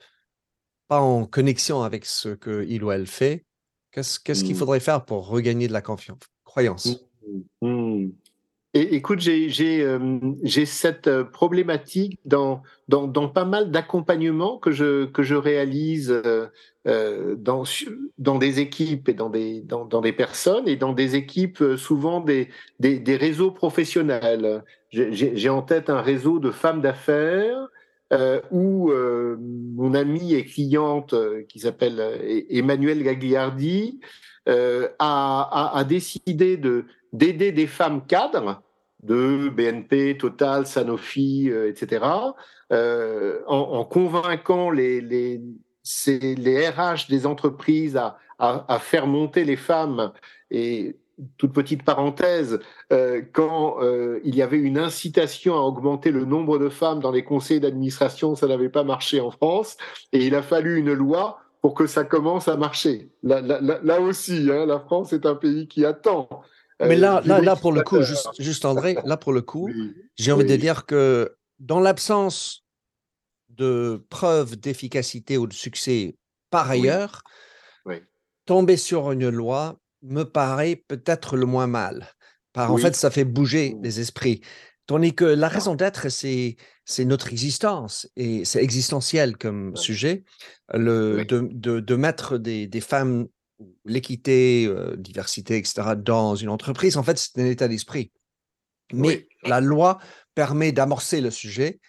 [0.88, 3.46] pas en connexion avec ce qu'il ou elle fait,
[3.92, 4.58] qu'est-ce qu'il mmh.
[4.58, 7.06] faudrait faire pour regagner de la confiance, croyance
[8.74, 10.20] écoute, j'ai euh,
[10.66, 16.10] cette euh, problématique dans, dans, dans pas mal d'accompagnements que je, que je réalise
[16.88, 17.64] euh, dans,
[18.18, 22.22] dans des équipes et dans des, dans, dans, des personnes et dans des équipes, souvent
[22.22, 24.64] des, des, des réseaux professionnels.
[24.90, 27.68] J'ai en tête un réseau de femmes d'affaires
[28.14, 31.14] euh, où mon amie et cliente
[31.48, 34.00] qui s'appelle Emmanuel Gagliardi
[34.48, 38.62] a, a, a décidé de d'aider des femmes cadres
[39.04, 42.06] de BNP, Total, Sanofi, euh, etc.,
[42.72, 45.42] euh, en, convainquant les, les,
[46.08, 50.14] les, RH des entreprises à, à, faire monter les femmes.
[50.52, 50.96] Et
[51.38, 52.60] toute petite parenthèse,
[52.94, 53.80] euh, quand
[54.24, 58.36] il y avait une incitation à augmenter le nombre de femmes dans les conseils d'administration,
[58.36, 59.76] ça n'avait pas marché en France,
[60.14, 63.12] et il a fallu une loi pour que ça commence à marcher.
[63.22, 66.28] Là, là, là aussi, hein, la France est un pays qui attend
[66.88, 69.70] mais là, euh, là, là, pour le coup, juste, juste André, là, pour le coup,
[70.18, 72.64] j'ai envie de dire que dans l'absence
[73.50, 76.16] de preuves d'efficacité ou de succès
[76.50, 77.22] par ailleurs,
[77.86, 77.96] Oui.
[78.46, 82.08] tomber sur une loi me paraît peut-être le moins mal.
[82.54, 84.42] Par, En fait, ça fait bouger les esprits.
[84.88, 90.26] Tandis que la raison d'être, c'est c'est notre existence et c'est existentiel comme sujet.
[90.74, 93.28] Le, de, de, de mettre des, des femmes,
[93.86, 98.12] l'équité, euh, diversité, etc., dans une entreprise, en fait, c'est un état d'esprit.
[98.94, 99.28] Mais Oui.
[99.44, 100.00] la loi
[100.36, 101.80] permet d'amorcer le sujet.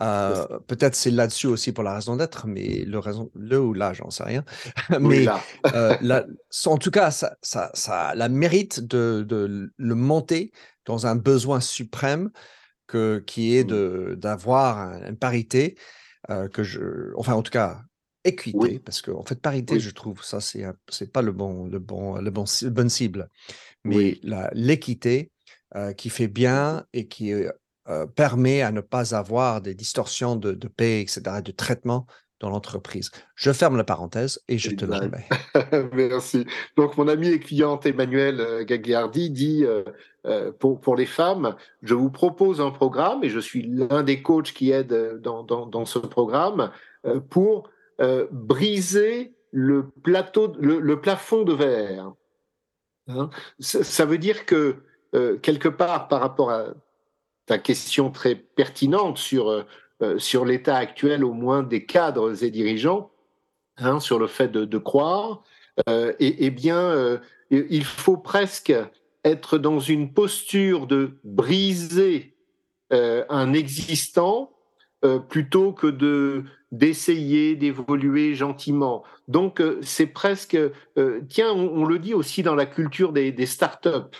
[0.00, 0.46] Euh.
[0.66, 4.08] Peut-être c'est là-dessus aussi pour la raison d'être, mais le, raison, le ou là, j'en
[4.10, 4.42] sais rien.
[5.00, 5.42] Mais là.
[5.74, 6.24] euh, la-
[6.66, 10.50] en tout cas, ça, ça, ça a la mérite de, de le monter
[10.86, 12.30] dans un besoin suprême
[12.86, 13.66] que, qui est Mm.
[13.66, 15.76] de- d'avoir un- une parité
[16.30, 17.82] euh, que je, enfin en tout cas
[18.24, 18.78] équité, Oui.
[18.78, 19.80] parce qu'en fait parité, Oui.
[19.80, 23.28] je trouve ça c'est c'est pas le bon le bon le bon bonne cible,
[23.84, 24.20] mais Oui.
[24.22, 25.30] la- l'équité
[25.74, 27.50] euh, qui fait bien et qui euh,
[27.88, 32.06] euh, permet à ne pas avoir des distorsions de, de paix, etc., de traitement
[32.38, 33.10] dans l'entreprise.
[33.36, 35.28] Je ferme la parenthèse et je te le remets.
[35.92, 36.44] Merci.
[36.76, 39.84] Donc, mon ami et cliente Emmanuel Gagliardi dit euh,
[40.26, 44.22] euh, pour, pour les femmes, je vous propose un programme et je suis l'un des
[44.22, 46.70] coachs qui aide dans, dans, dans ce programme
[47.06, 52.12] euh, pour euh, briser le, plateau, le, plafond de verre.
[53.08, 54.76] Hein ça, veut dire que,
[55.14, 56.68] euh, quelque part, par rapport à
[57.46, 63.10] ta question très pertinente sur, euh, sur l'état actuel, au moins des cadres et dirigeants,
[63.76, 65.42] hein, sur le fait de, croire,
[65.88, 68.72] euh, et, bien, il faut presque
[69.24, 72.36] être dans une posture de briser
[72.90, 74.50] un existant
[75.28, 79.04] plutôt que de d'essayer d'évoluer gentiment.
[79.28, 84.16] Donc euh, c'est presque, euh, tiens, on, le dit aussi dans la culture des, startups.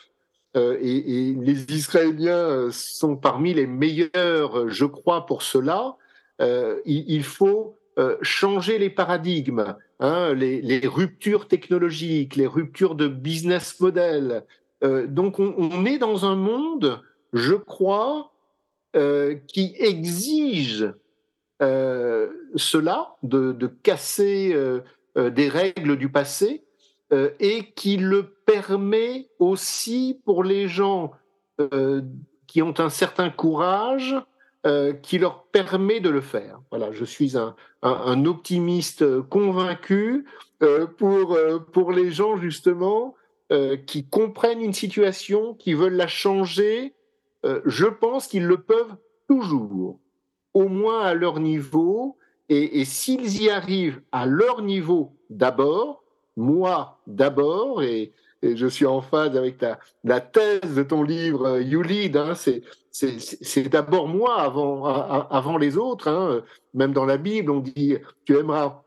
[0.55, 5.97] Euh, et, les Israéliens sont parmi les meilleurs, je crois, pour cela.
[6.85, 7.79] Il, faut
[8.23, 14.45] changer les paradigmes, hein, les, ruptures technologiques, les ruptures de business model.
[14.83, 17.01] Donc on, est dans un monde,
[17.33, 18.33] je crois,
[18.93, 20.93] qui exige
[22.57, 24.53] cela, de, casser
[25.18, 26.64] euh, des règles du passé,
[27.12, 31.11] euh, et qui le permet aussi pour les gens
[31.61, 32.01] euh,
[32.46, 34.16] qui ont un certain courage,
[34.64, 36.61] euh, qui leur permet de le faire.
[36.70, 37.55] Voilà, je suis un,
[38.25, 40.25] optimiste convaincu
[40.62, 43.14] euh, pour, euh, pour les gens justement
[43.51, 46.94] euh, qui comprennent une situation, qui veulent la changer.
[47.44, 48.96] euh, je pense qu'ils le peuvent
[49.29, 49.98] toujours,
[50.55, 52.17] au moins à leur niveau,
[52.49, 56.05] et, et s'ils y arrivent à leur niveau d'abord,
[56.37, 58.12] moi d'abord, et,
[58.43, 62.17] et, je suis en phase avec ta, la thèse de ton livre euh, You Lead,
[62.17, 66.43] hein, c'est d'abord moi avant, avant les autres, hein.
[66.75, 68.83] même dans la Bible on dit tu aimeras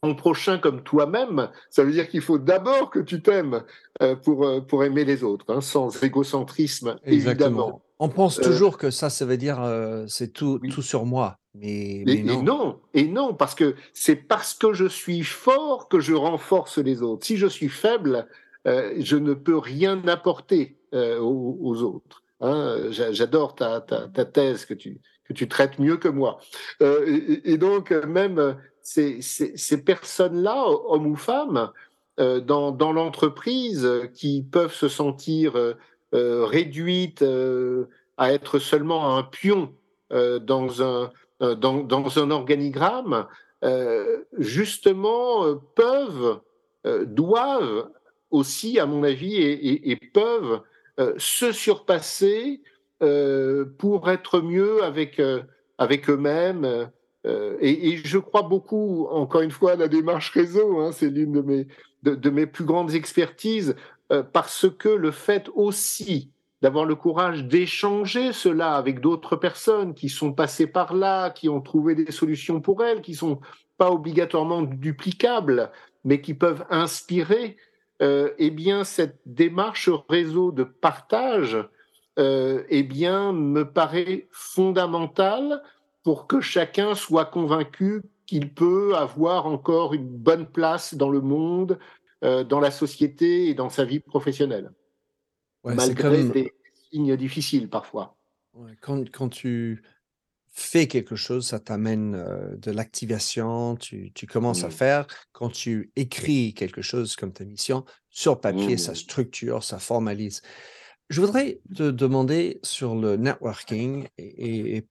[0.00, 3.62] ton prochain comme toi-même, ça veut dire qu'il faut d'abord que tu t'aimes
[4.00, 7.46] euh, pour, pour aimer les autres, hein, sans égocentrisme Exactement.
[7.46, 7.82] évidemment.
[8.04, 10.70] On pense toujours euh, que ça, ça veut dire euh, c'est tout, oui.
[10.70, 11.38] tout sur moi.
[11.54, 12.40] Mais, mais et, non.
[12.40, 12.80] et, non.
[12.94, 17.24] Et non, parce que c'est parce que je suis fort que je renforce les autres.
[17.24, 18.26] Si je suis faible,
[18.66, 22.24] euh, je ne peux rien apporter euh, aux, aux, autres.
[22.40, 26.40] Hein J'adore ta, ta, ta, thèse que tu, que tu traites mieux que moi.
[26.80, 31.70] Et, et, donc, même ces, ces, ces personnes-là, hommes ou femmes,
[32.18, 35.54] dans, dans l'entreprise, qui peuvent se sentir
[36.14, 37.86] euh, réduites euh,
[38.18, 39.72] à être seulement un pion
[40.12, 43.26] euh, dans un dans, un organigramme,
[44.38, 46.38] justement, peuvent,
[47.04, 47.90] doivent
[48.30, 50.60] aussi, à mon avis, et, peuvent
[51.16, 52.60] se surpasser
[53.00, 55.20] pour être mieux avec,
[55.78, 56.88] avec eux-mêmes.
[57.24, 61.40] Et, je crois beaucoup, encore une fois, à la démarche réseau, hein, c'est l'une de
[61.40, 61.66] mes,
[62.04, 63.74] de, mes plus grandes expertises,
[64.12, 70.08] euh, parce que le fait aussi d'avoir le courage d'échanger cela avec d'autres personnes qui
[70.08, 73.40] sont passées par là, qui ont trouvé des solutions pour elles, qui sont
[73.78, 75.70] pas obligatoirement duplicables,
[76.04, 77.56] mais qui peuvent inspirer.
[78.00, 81.58] Euh, eh bien, cette démarche réseau de partage,
[82.18, 85.62] euh, eh bien, me paraît fondamentale
[86.04, 91.78] pour que chacun soit convaincu qu'il peut avoir encore une bonne place dans le monde,
[92.24, 94.72] euh, dans la société et dans sa vie professionnelle.
[95.64, 96.30] Ouais, malgré comme...
[96.30, 96.52] des
[96.90, 98.16] signes difficiles parfois.
[98.54, 99.82] Ouais, quand, quand, tu
[100.52, 104.66] fais quelque chose, ça t'amène euh, de l'activation, tu, tu, commences mmh.
[104.66, 105.06] à faire.
[105.32, 108.78] Quand tu écris quelque chose comme ta mission, sur papier, mmh.
[108.78, 110.42] ça structure, ça formalise.
[111.08, 114.88] Je voudrais te demander sur le networking et, et,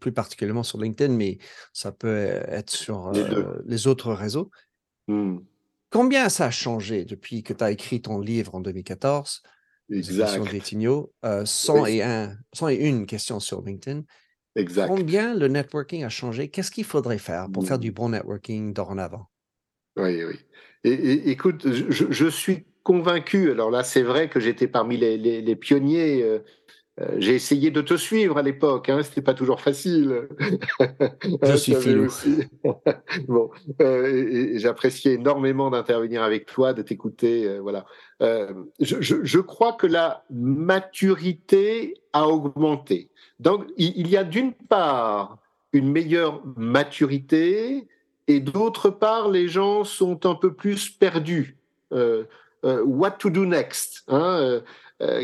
[0.00, 1.38] plus particulièrement sur LinkedIn, mais
[1.72, 3.10] ça peut être sur
[3.66, 4.50] les, autres réseaux.
[5.08, 5.38] Mmh.
[5.90, 9.42] Combien ça a changé depuis que tu as écrit ton livre en 2014
[9.90, 10.38] Exact.
[11.24, 14.02] Euh, 101, 101 questions sur LinkedIn.
[14.54, 14.88] Exact.
[14.88, 16.48] Combien le networking a changé?
[16.48, 17.94] Qu'est-ce qu'il faudrait faire pour faire du mmh.
[17.94, 19.30] bon networking dorénavant?
[19.96, 20.34] Oui, oui.
[20.84, 26.38] Et, écoute, je, suis convaincu, alors là c'est vrai que j'étais parmi les, pionniers euh,
[27.18, 30.28] j'ai essayé de te suivre à l'époque, hein, c'était pas toujours facile.
[31.42, 32.08] Je suis filou.
[33.28, 37.86] bon, euh, j'appréciais énormément d'intervenir avec toi, de t'écouter, euh, voilà.
[38.80, 43.10] Je, je, crois que la maturité a augmenté.
[43.38, 45.38] Donc, il, y a d'une part
[45.72, 47.86] une meilleure maturité,
[48.26, 51.56] et d'autre part, les gens sont un peu plus perdus.
[52.62, 54.62] what to do next hein,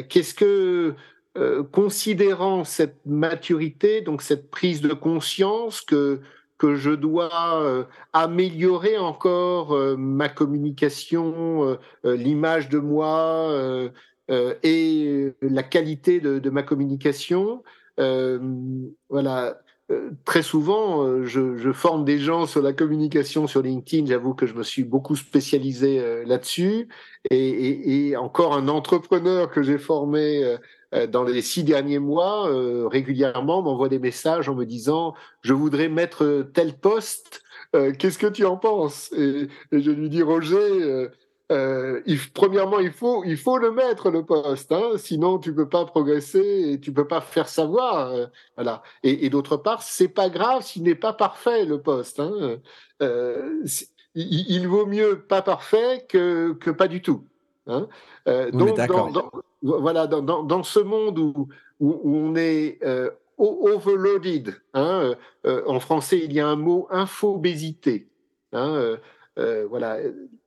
[0.08, 0.94] Qu'est-ce que
[1.36, 6.20] euh, considérant cette maturité, donc cette prise de conscience que
[6.58, 7.82] que je dois euh,
[8.12, 13.90] améliorer encore euh, ma communication, l'image de moi
[14.30, 17.64] et la qualité de, ma communication.
[17.98, 19.58] voilà,
[20.24, 24.06] très souvent, je, forme des gens sur la communication sur LinkedIn.
[24.06, 26.88] J'avoue que je me suis beaucoup spécialisé là-dessus.
[27.30, 30.56] Et, encore un entrepreneur que j'ai formé
[31.08, 35.88] dans les six derniers mois, euh, régulièrement, m'envoie des messages en me disant je voudrais
[35.88, 37.42] mettre tel poste.
[37.74, 39.12] Euh, qu'est-ce que tu en penses?
[39.12, 41.08] Et, je lui dis Roger.
[42.32, 46.72] premièrement, il faut, il faut le mettre le poste, hein, sinon tu peux pas progresser
[46.72, 48.82] et tu peux pas faire savoir, voilà.
[49.02, 52.20] Et, d'autre part, c'est pas grave s'il n'est pas parfait le poste.
[52.20, 52.58] Hein.
[54.14, 57.24] Il, vaut mieux pas parfait que, que pas du tout.
[57.66, 57.88] Hein.
[58.52, 59.30] donc, dans,
[59.64, 61.48] voilà, dans, ce monde où,
[61.80, 65.14] où, on est euh, overloaded, hein, euh,
[65.46, 68.08] euh, en français il y a un mot infobésité.
[68.52, 68.98] Hein,
[69.68, 69.98] voilà,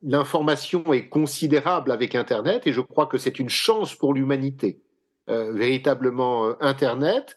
[0.01, 4.79] l'information est considérable avec Internet et je crois que c'est une chance pour l'humanité.
[5.27, 7.35] véritablement Internet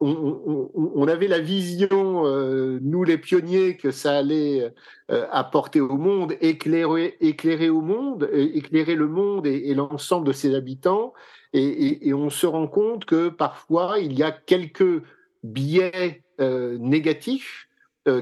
[0.00, 4.72] on, avait la vision, euh, nous les pionniers, que ça allait
[5.10, 10.54] euh, apporter au monde, éclairer, éclairer au monde, éclairer le monde et, l'ensemble de ses
[10.54, 11.12] habitants.
[11.52, 15.02] Et, on se rend compte que parfois il y a quelques
[15.42, 17.68] biais euh, négatifs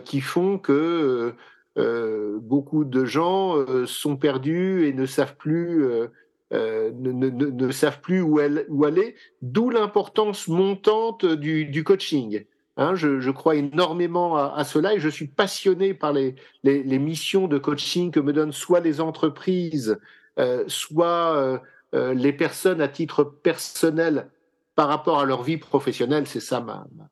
[0.04, 1.34] qui font que
[1.76, 3.54] beaucoup de gens
[3.86, 5.86] sont perdus et ne savent plus
[6.52, 12.44] euh, ne, savent plus où, elle, aller, d'où l'importance montante du, coaching.
[12.76, 16.34] Hein, je, crois énormément à, cela et je suis passionné par les,
[16.64, 19.98] missions de coaching que me donnent soit les entreprises,
[20.38, 21.60] euh, soit
[21.94, 24.30] euh, les personnes à titre personnel
[24.74, 26.26] par rapport à leur vie professionnelle.
[26.26, 27.08] C'est ça ma, ma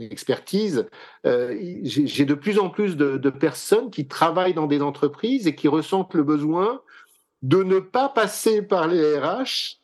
[0.00, 0.86] expertise.
[1.26, 5.68] Euh, J'ai de plus en plus de, personnes qui travaillent dans des entreprises et qui
[5.68, 6.82] ressentent le besoin
[7.42, 9.80] de ne pas passer par les RH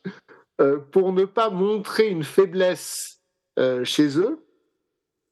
[0.61, 3.21] euh, pour ne pas montrer une faiblesse
[3.59, 4.45] euh, chez eux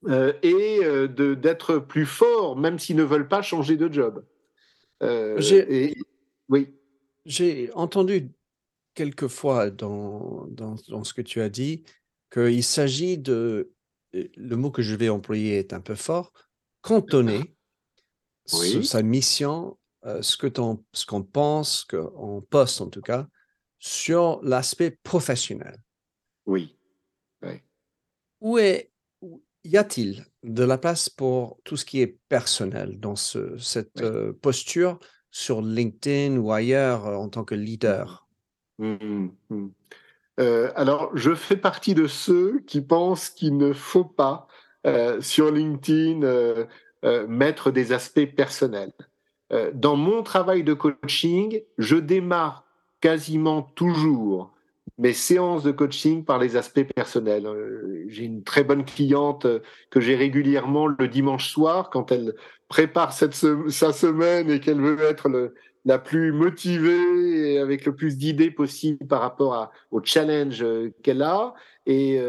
[0.09, 4.25] euh, et d'être plus forts, même s'ils ne veulent pas changer de job.
[5.01, 5.95] J'ai
[6.49, 6.75] oui.
[7.25, 8.31] J'ai entendu
[8.95, 11.85] quelquefois dans, dans, dans, ce que tu as dit
[12.33, 13.73] qu'il s'agit de,
[14.13, 16.33] le mot que je vais employer est un peu fort,
[16.81, 17.55] cantonner
[18.45, 20.37] sa mission euh, ce
[21.07, 23.29] qu'on pense, qu'on poste en tout cas,
[23.79, 25.77] sur l'aspect professionnel.
[26.47, 26.77] Oui.
[28.41, 28.91] Où est,
[29.63, 34.33] y a-t-il de la place pour tout ce qui est personnel dans ce, cette euh,
[34.33, 34.99] posture
[35.31, 38.27] sur LinkedIn ou ailleurs euh, en tant que leader?
[38.79, 39.69] Mmh, mmh, mmh.
[40.75, 44.49] alors, je fais partie de ceux qui pensent qu'il ne faut pas
[45.21, 46.67] sur LinkedIn
[47.29, 48.93] mettre des aspects personnels.
[49.53, 52.65] Euh, dans mon travail de coaching, je démarre
[53.01, 54.53] quasiment toujours
[54.99, 57.47] mes séances de coaching par les aspects personnels.
[57.47, 59.47] Euh, j'ai une très bonne cliente
[59.91, 62.35] que j'ai régulièrement le dimanche soir quand elle
[62.69, 65.53] prépare cette sa semaine et qu'elle veut être
[65.85, 71.23] la plus motivée et avec le plus d'idées possible par rapport au challenge euh, qu'elle
[71.23, 71.55] a.
[71.85, 72.21] Et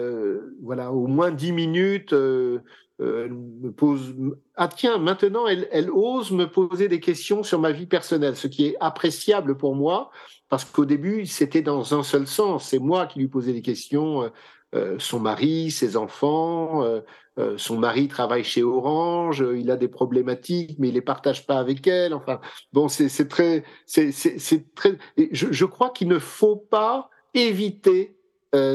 [0.63, 2.59] voilà, au moins dix minutes, euh,
[3.00, 4.14] elle me pose
[4.56, 8.48] ah tiens maintenant elle, elle, ose me poser des questions sur ma vie personnelle ce
[8.48, 10.12] qui est appréciable pour moi
[10.54, 12.70] parce qu'au début c'était dans un seul sens.
[12.70, 14.30] C'est moi qui lui posais des questions euh,
[14.76, 17.02] euh son mari ses enfants euh,
[17.39, 21.58] euh, son mari travaille chez Orange il a des problématiques mais il les partage pas
[21.58, 22.14] avec elle.
[22.14, 22.39] Enfin
[22.72, 28.16] bon c'est très c'est très je, je crois qu'il ne faut pas éviter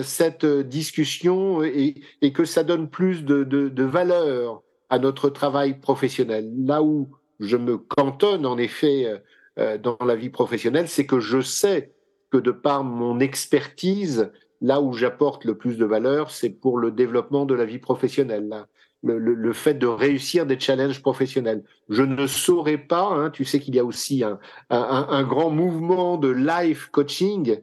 [0.03, 1.95] cette discussion et,
[2.35, 6.51] que ça donne plus de, valeur à notre travail professionnel.
[6.64, 7.11] Là où
[7.41, 9.22] je me cantonne en effet
[9.57, 11.93] dans la vie professionnelle, c'est que je sais
[12.31, 16.91] que de par mon expertise, là où j'apporte le plus de valeur, c'est pour le
[16.91, 18.66] développement de la vie professionnelle
[19.03, 21.62] le, fait de réussir des challenges professionnels.
[21.89, 26.29] Je ne saurais pas, hein, tu sais qu'il y a aussi un, grand mouvement de
[26.29, 27.59] life coaching,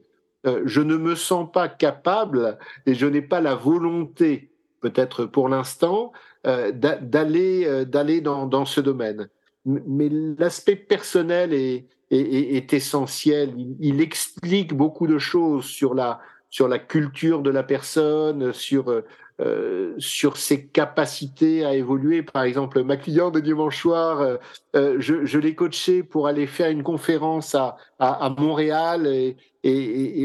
[0.45, 4.49] euh, je ne me sens pas capable et je n'ai pas la volonté,
[4.81, 6.11] peut-être pour l'instant,
[6.45, 9.29] euh, d'aller euh, d'aller dans, dans, ce domaine.
[9.65, 13.53] Mais l'aspect personnel est, est, essentiel.
[13.57, 16.19] Il, il, explique beaucoup de choses sur la
[16.51, 19.03] sur la culture de la personne, sur
[19.41, 22.23] euh, sur ses capacités à évoluer.
[22.23, 24.38] Par exemple, ma cliente de dimanche soir, euh,
[24.77, 29.36] euh, je, l'ai coachée pour aller faire une conférence à, à, Montréal et,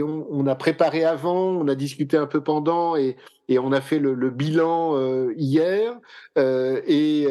[0.00, 3.16] on, a préparé avant, on a discuté un peu pendant et,
[3.48, 4.96] on a fait le, bilan
[5.36, 5.98] hier
[6.36, 7.26] et,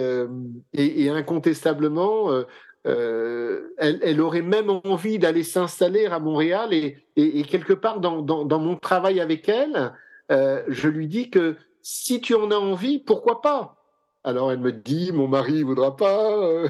[1.10, 2.44] incontestablement.
[2.84, 9.22] Elle, aurait même envie d'aller s'installer à Montréal et, quelque part dans, dans, mon travail
[9.22, 9.94] avec elle,
[10.30, 13.76] je lui dis que si tu en as envie, pourquoi pas?
[14.24, 16.70] Alors elle me dit, mon mari voudra pas, euh,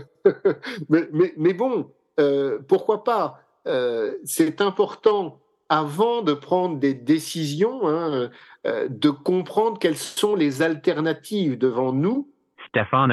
[1.38, 3.42] mais, bon, euh, pourquoi pas?
[3.68, 8.32] Euh, C'est important avant de prendre des décisions, hein,
[8.66, 12.32] de comprendre quelles sont les alternatives devant nous.
[12.68, 13.12] Stéphane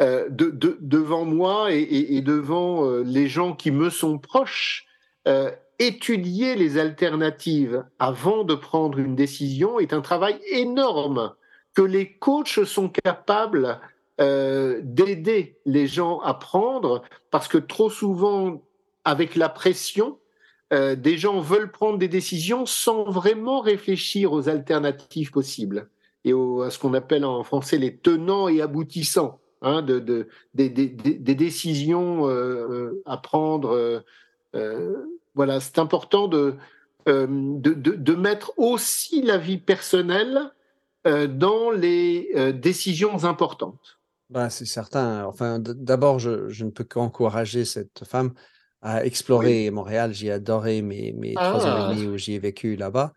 [0.00, 4.86] de, de, devant moi et, et devant les gens qui me sont proches,
[5.80, 11.32] étudier les alternatives avant de prendre une décision est un travail énorme
[11.74, 13.80] que les coachs sont capables
[14.20, 18.62] euh, d'aider les gens à prendre parce que trop souvent,
[19.04, 20.18] avec la pression,
[20.74, 25.88] euh, des gens veulent prendre des décisions sans vraiment réfléchir aux alternatives possibles
[26.26, 30.68] et à ce qu'on appelle en français les tenants et aboutissants hein, de, de, des,
[31.34, 34.04] décisions euh, à prendre
[35.34, 36.56] voilà, c'est important euh,
[37.06, 40.52] de, de, mettre aussi la vie personnelle
[41.06, 44.00] euh, dans les euh, décisions importantes.
[44.28, 45.24] Bah, c'est certain.
[45.24, 48.32] Enfin, d'abord, je, ne peux qu'encourager cette femme
[48.82, 50.12] à explorer Montréal.
[50.12, 51.94] J'ai adoré mes, mes trois ans et ah.
[51.94, 53.12] demi où j'y ai vécu là-bas.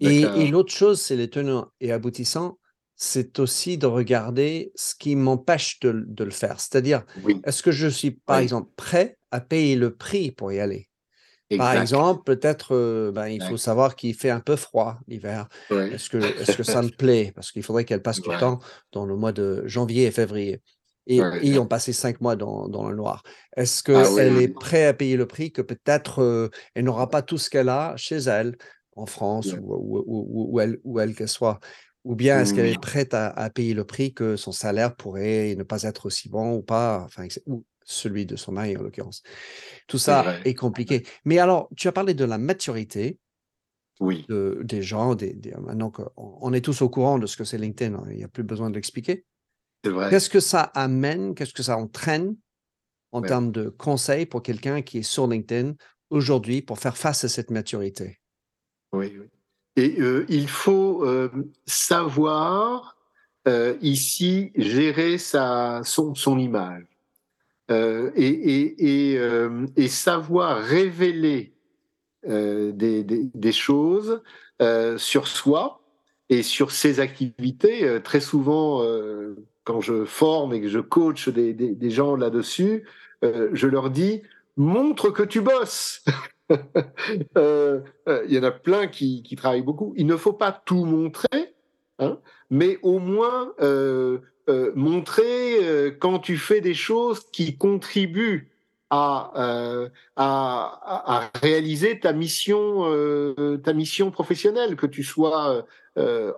[0.00, 2.58] Et, l'autre chose, c'est les tenants et aboutissants,
[2.96, 6.58] c'est aussi de regarder ce qui m'empêche de, le faire.
[6.60, 7.04] C'est-à-dire,
[7.44, 10.88] est-ce que je suis, par exemple, prêt à payer le prix pour y aller?
[11.56, 15.48] Par exemple, peut-être, ben, il faut savoir qu'il fait un peu froid l'hiver.
[15.70, 17.32] Est-ce que, est que ça me plaît?
[17.34, 18.58] Parce qu'il faudrait qu'elle passe du temps
[18.92, 20.60] dans le mois de janvier et février.
[21.06, 23.22] Et ils ont passé cinq mois dans, dans le noir.
[23.56, 27.38] Est-ce ah qu'elle est prête à payer le prix que peut-être elle n'aura pas tout
[27.38, 28.56] ce qu'elle a chez elle,
[28.94, 31.58] en France ou où, elle, où elle qu'elle soit?
[32.04, 35.62] Ou bien est-ce qu'elle est prête à, payer le prix que son salaire pourrait ne
[35.62, 37.26] pas être aussi bon ou pas, enfin,
[37.84, 39.22] celui de son mari en l'occurrence.
[39.88, 41.04] Tout ça est, compliqué.
[41.24, 43.18] Mais alors, tu as parlé de la maturité
[44.00, 44.26] oui.
[44.28, 45.14] des gens.
[45.14, 48.24] Des, maintenant qu'on est tous au courant de ce que c'est LinkedIn, hein, il n'y
[48.24, 49.24] a plus besoin de l'expliquer.
[49.82, 52.36] Qu'est-ce que ça amène, qu'est-ce que ça entraîne
[53.10, 55.74] en termes de conseils pour quelqu'un qui est sur LinkedIn
[56.10, 58.20] aujourd'hui pour faire face à cette maturité?
[58.92, 59.26] Oui, oui.
[59.76, 61.30] Et euh, il faut euh,
[61.66, 62.96] savoir
[63.48, 66.84] euh, ici gérer sa, son, son image.
[67.72, 71.54] Euh, et, euh, et, savoir révéler
[72.28, 74.22] euh, des, choses
[74.96, 75.80] sur soi
[76.28, 78.00] et sur ses activités.
[78.04, 78.84] très souvent,
[79.64, 82.84] quand je forme et que je coach des, gens là-dessus,
[83.22, 84.22] je leur dis
[84.56, 86.04] montre que tu bosses.
[86.50, 89.94] Il y en a plein qui, travaillent beaucoup.
[89.96, 91.54] Il ne faut pas tout montrer,
[91.98, 92.18] hein,
[92.50, 93.52] mais au moins
[94.74, 98.48] montrer euh, quand tu fais des choses qui contribuent
[98.90, 102.84] à, euh, à, réaliser ta mission,
[103.64, 105.64] ta mission professionnelle, que tu sois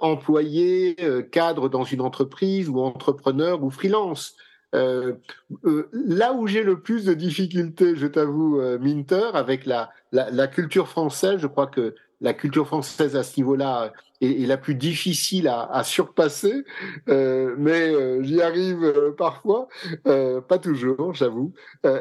[0.00, 0.94] employé,
[1.32, 4.36] cadre dans une entreprise ou entrepreneur ou freelance.
[4.72, 11.40] là où j'ai le plus de difficultés, je t'avoue, Minter, avec la, la, culture française,
[11.40, 16.64] je crois que la culture française à ce niveau-là est, la plus difficile à, surpasser,
[17.10, 19.68] euh, mais euh, j'y arrive euh, parfois,
[20.04, 21.52] pas toujours, j'avoue.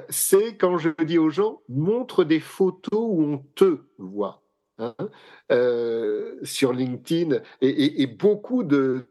[0.07, 4.39] c'est quand je dis aux gens montre des photos où on te voit.
[4.79, 4.95] Hein,
[6.41, 9.05] sur LinkedIn et, beaucoup de,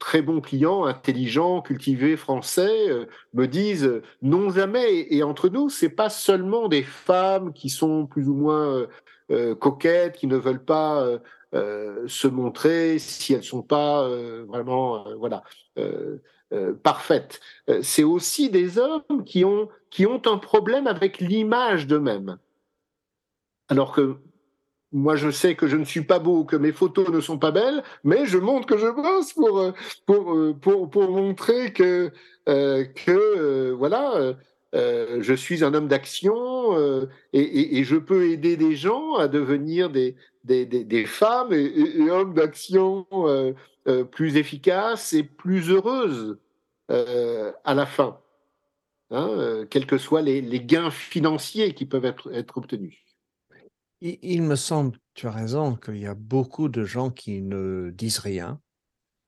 [0.00, 2.88] très bons clients intelligents, cultivés, français
[3.32, 5.06] me disent non jamais.
[5.14, 8.88] Et, entre nous, c'est pas seulement des femmes qui sont plus ou moins
[9.60, 11.06] coquettes, qui ne veulent pas
[11.52, 14.08] se montrer si elles sont pas
[14.46, 15.42] vraiment voilà
[16.82, 17.40] parfaites.
[17.82, 22.38] C'est aussi des hommes qui ont qui ont un problème avec l'image d'eux-mêmes.
[23.68, 24.18] Alors que
[24.92, 27.50] moi, je sais que je ne suis pas beau, que mes photos ne sont pas
[27.50, 29.72] belles, mais je montre que je bosse pour euh,
[30.06, 32.10] pour euh, pour, pour montrer que
[32.48, 34.34] euh, que voilà,
[34.72, 40.16] je suis un homme d'action et, et, je peux aider des gens à devenir des
[40.44, 43.06] des, des, femmes et, hommes d'action
[44.10, 46.38] plus efficaces et plus heureuses
[46.88, 48.18] à la fin,
[49.10, 53.02] hein, quels que soient les, les gains financiers qui peuvent être, être obtenus.
[54.04, 58.18] Il, me semble, tu as raison, qu'il y a beaucoup de gens qui ne disent
[58.18, 58.60] rien,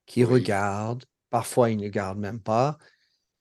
[0.05, 2.77] qui regardent, parfois ils ne gardent même pas.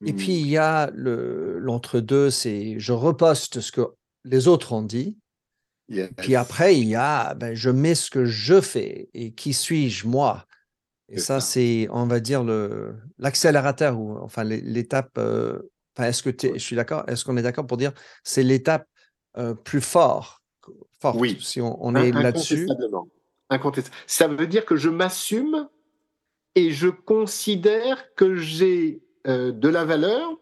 [0.07, 0.41] Et puis mmh.
[0.41, 3.83] il y a l'entre-deux, c'est je reposte ce que
[4.25, 5.17] les autres ont dit.
[6.17, 10.07] Puis après, il y a ben, je mets ce que je fais et qui suis-je
[10.07, 10.47] moi?
[11.11, 12.45] Et ça, c'est, on va dire,
[13.19, 15.13] l'accélérateur ou enfin l'étape.
[15.19, 15.61] Euh,
[15.99, 17.93] est-ce que je suis d'accord Est-ce qu'on est d'accord pour dire
[18.25, 18.89] c'est l'étape
[19.37, 20.41] euh, plus forte
[21.15, 21.39] oui.
[21.41, 22.67] si on, est là-dessus?
[24.07, 25.69] Ça veut dire que je m'assume
[26.55, 30.37] et je considère que j'ai euh, de la valeur,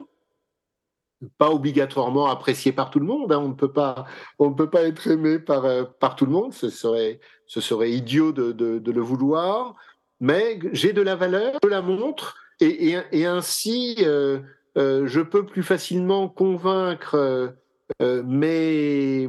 [1.38, 3.32] pas obligatoirement appréciée par tout le monde.
[3.32, 3.38] Hein.
[3.38, 4.06] on ne peut pas,
[4.38, 6.52] on ne peut pas être aimé par euh, par tout le monde.
[6.52, 9.76] Ce serait, ce serait idiot de, de, le vouloir.
[10.20, 14.40] Mais j'ai de la valeur, je la montre et, ainsi euh,
[14.76, 17.54] je peux plus facilement convaincre
[18.00, 19.28] mes,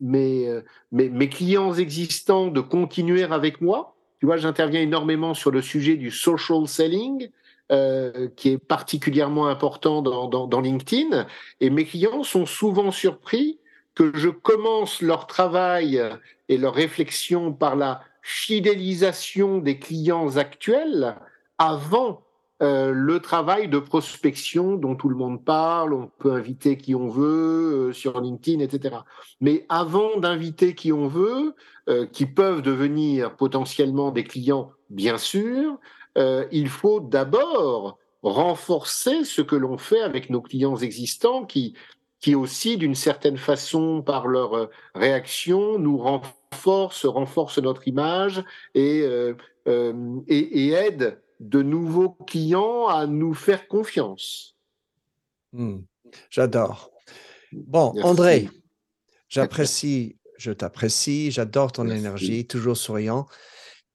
[0.00, 0.60] mes,
[0.92, 3.96] mes, mes, clients existants de continuer avec moi.
[4.20, 7.30] Tu vois, j'interviens énormément sur le sujet du social selling,
[7.72, 11.26] euh, qui est particulièrement important dans, LinkedIn.
[11.60, 13.58] Et mes clients sont souvent surpris
[13.96, 16.00] que je commence leur travail
[16.48, 21.16] et leur réflexion par la fidélisation des clients actuels
[21.58, 22.22] avant
[22.62, 27.08] euh, le travail de prospection dont tout le monde parle, on peut inviter qui on
[27.08, 28.98] veut euh, sur LinkedIn, etc.
[29.40, 31.56] Mais avant d'inviter qui on veut,
[32.12, 35.78] qui peuvent devenir potentiellement des clients, bien sûr,
[36.16, 41.74] il faut d'abord renforcer ce que l'on fait avec nos clients existants qui,
[42.20, 48.42] qui aussi, d'une certaine façon, par leur réaction, nous renforcent, renforcent notre image
[48.74, 49.04] et,
[49.66, 54.56] et, et aident de nouveaux clients à nous faire confiance.
[55.52, 55.80] Hmm.
[56.30, 56.90] J'adore.
[57.52, 58.48] Bon, André,
[59.28, 63.26] j'apprécie, je t'apprécie, j'adore ton énergie, toujours souriant.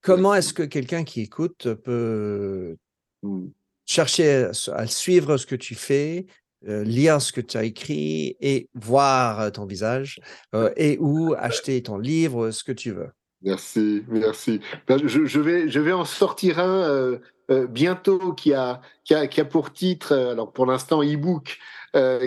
[0.02, 2.76] Comment est-ce que quelqu'un qui écoute peut
[3.22, 3.47] hmm.
[3.86, 6.26] chercher à suivre ce que tu fais,
[6.68, 10.20] euh, lire ce que tu as écrit et voir euh, ton visage
[10.54, 13.10] euh, et ou acheter ton livre, ce que tu veux?
[13.43, 14.62] Merci, merci.
[14.88, 17.18] Ben, je, vais, je vais en sortir un euh,
[17.49, 21.58] euh, bientôt qui a, qui a, qui, a, pour titre, euh, alors pour l'instant e-book,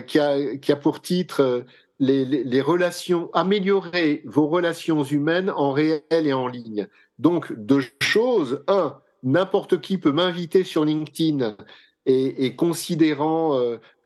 [0.07, 1.65] qui, a, qui a pour titre
[2.01, 6.89] les, les, les, relations, améliorer vos relations humaines en réel et en ligne.
[7.19, 8.63] Donc deux choses.
[8.69, 11.57] Un, n'importe qui peut m'inviter sur LinkedIn
[12.07, 13.59] et, considérant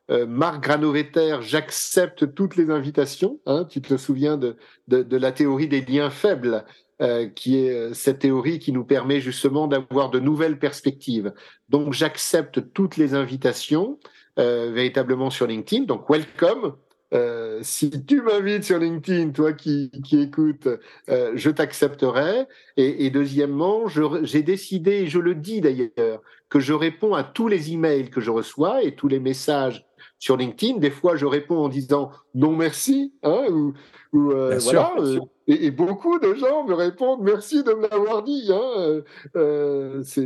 [0.08, 3.40] Marc Granovetter, j'accepte toutes les invitations.
[3.46, 4.56] Hein, tu te souviens de,
[4.86, 6.64] de, la théorie des liens faibles.
[7.00, 11.32] Euh, qui est euh, cette théorie qui nous permet justement d'avoir de nouvelles perspectives.
[11.68, 14.00] Donc j'accepte toutes les invitations
[14.40, 15.84] euh, véritablement sur LinkedIn.
[15.84, 16.74] Donc welcome.
[17.14, 20.68] Euh, si tu m'invites sur LinkedIn, toi qui, qui écoutes,
[21.08, 22.46] euh, je t'accepterai.
[22.76, 27.48] Et, et, deuxièmement, j'ai décidé, et je le dis d'ailleurs, que je réponds à tous
[27.48, 29.86] les emails que je reçois et tous les messages
[30.18, 30.78] sur LinkedIn.
[30.78, 33.72] Des fois, je réponds en disant non merci, hein, ou,
[34.12, 34.92] ou euh, voilà.
[34.98, 38.50] Euh, et, et, beaucoup de gens me répondent merci de me l'avoir dit.
[38.50, 39.02] Hein.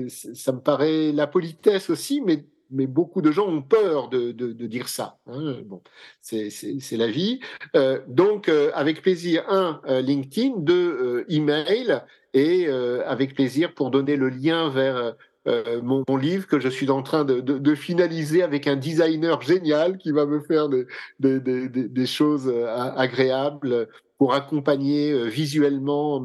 [0.09, 4.89] Ça me paraît la politesse aussi, mais mais beaucoup de gens ont peur de, dire
[4.89, 5.19] ça.
[5.27, 5.57] Hein.
[5.67, 5.83] Bon,
[6.21, 6.51] c'est
[6.93, 7.41] la vie.
[7.77, 12.03] Euh, donc, euh, avec plaisir, un, LinkedIn, deux, email,
[12.35, 15.15] et avec plaisir pour donner le lien vers
[15.49, 20.13] euh, mon, livre que je suis en train de, finaliser avec un designer génial qui
[20.13, 26.21] va me faire des, choses euh, agréables pour accompagner euh, visuellement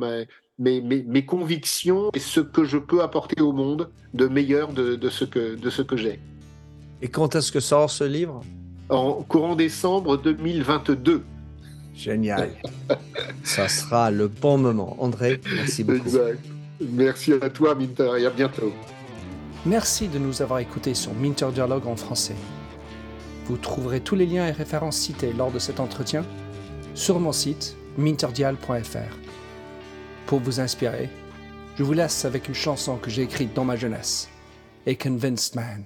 [0.59, 5.97] mes, convictions et ce que je peux apporter au monde de meilleur de ce que
[5.97, 6.19] j'ai.
[7.01, 8.41] Et quand est-ce que sort ce livre
[8.89, 11.23] En courant décembre 2022.
[11.93, 12.51] Génial.
[13.43, 14.95] Ça sera le bon moment.
[14.99, 16.07] André, merci beaucoup.
[16.07, 16.39] Exact.
[16.79, 18.71] Merci à toi, Minter, et à bientôt.
[19.65, 22.35] Merci de nous avoir écoutés sur Minter Dialogue en français.
[23.45, 26.23] Vous trouverez tous les liens et références cités lors de cet entretien
[26.93, 29.17] sur mon site minterdial.fr.
[30.27, 31.09] Pour vous inspirer,
[31.77, 34.29] je vous laisse avec une chanson que j'ai écrite dans ma jeunesse,
[34.85, 35.85] A Convinced Man.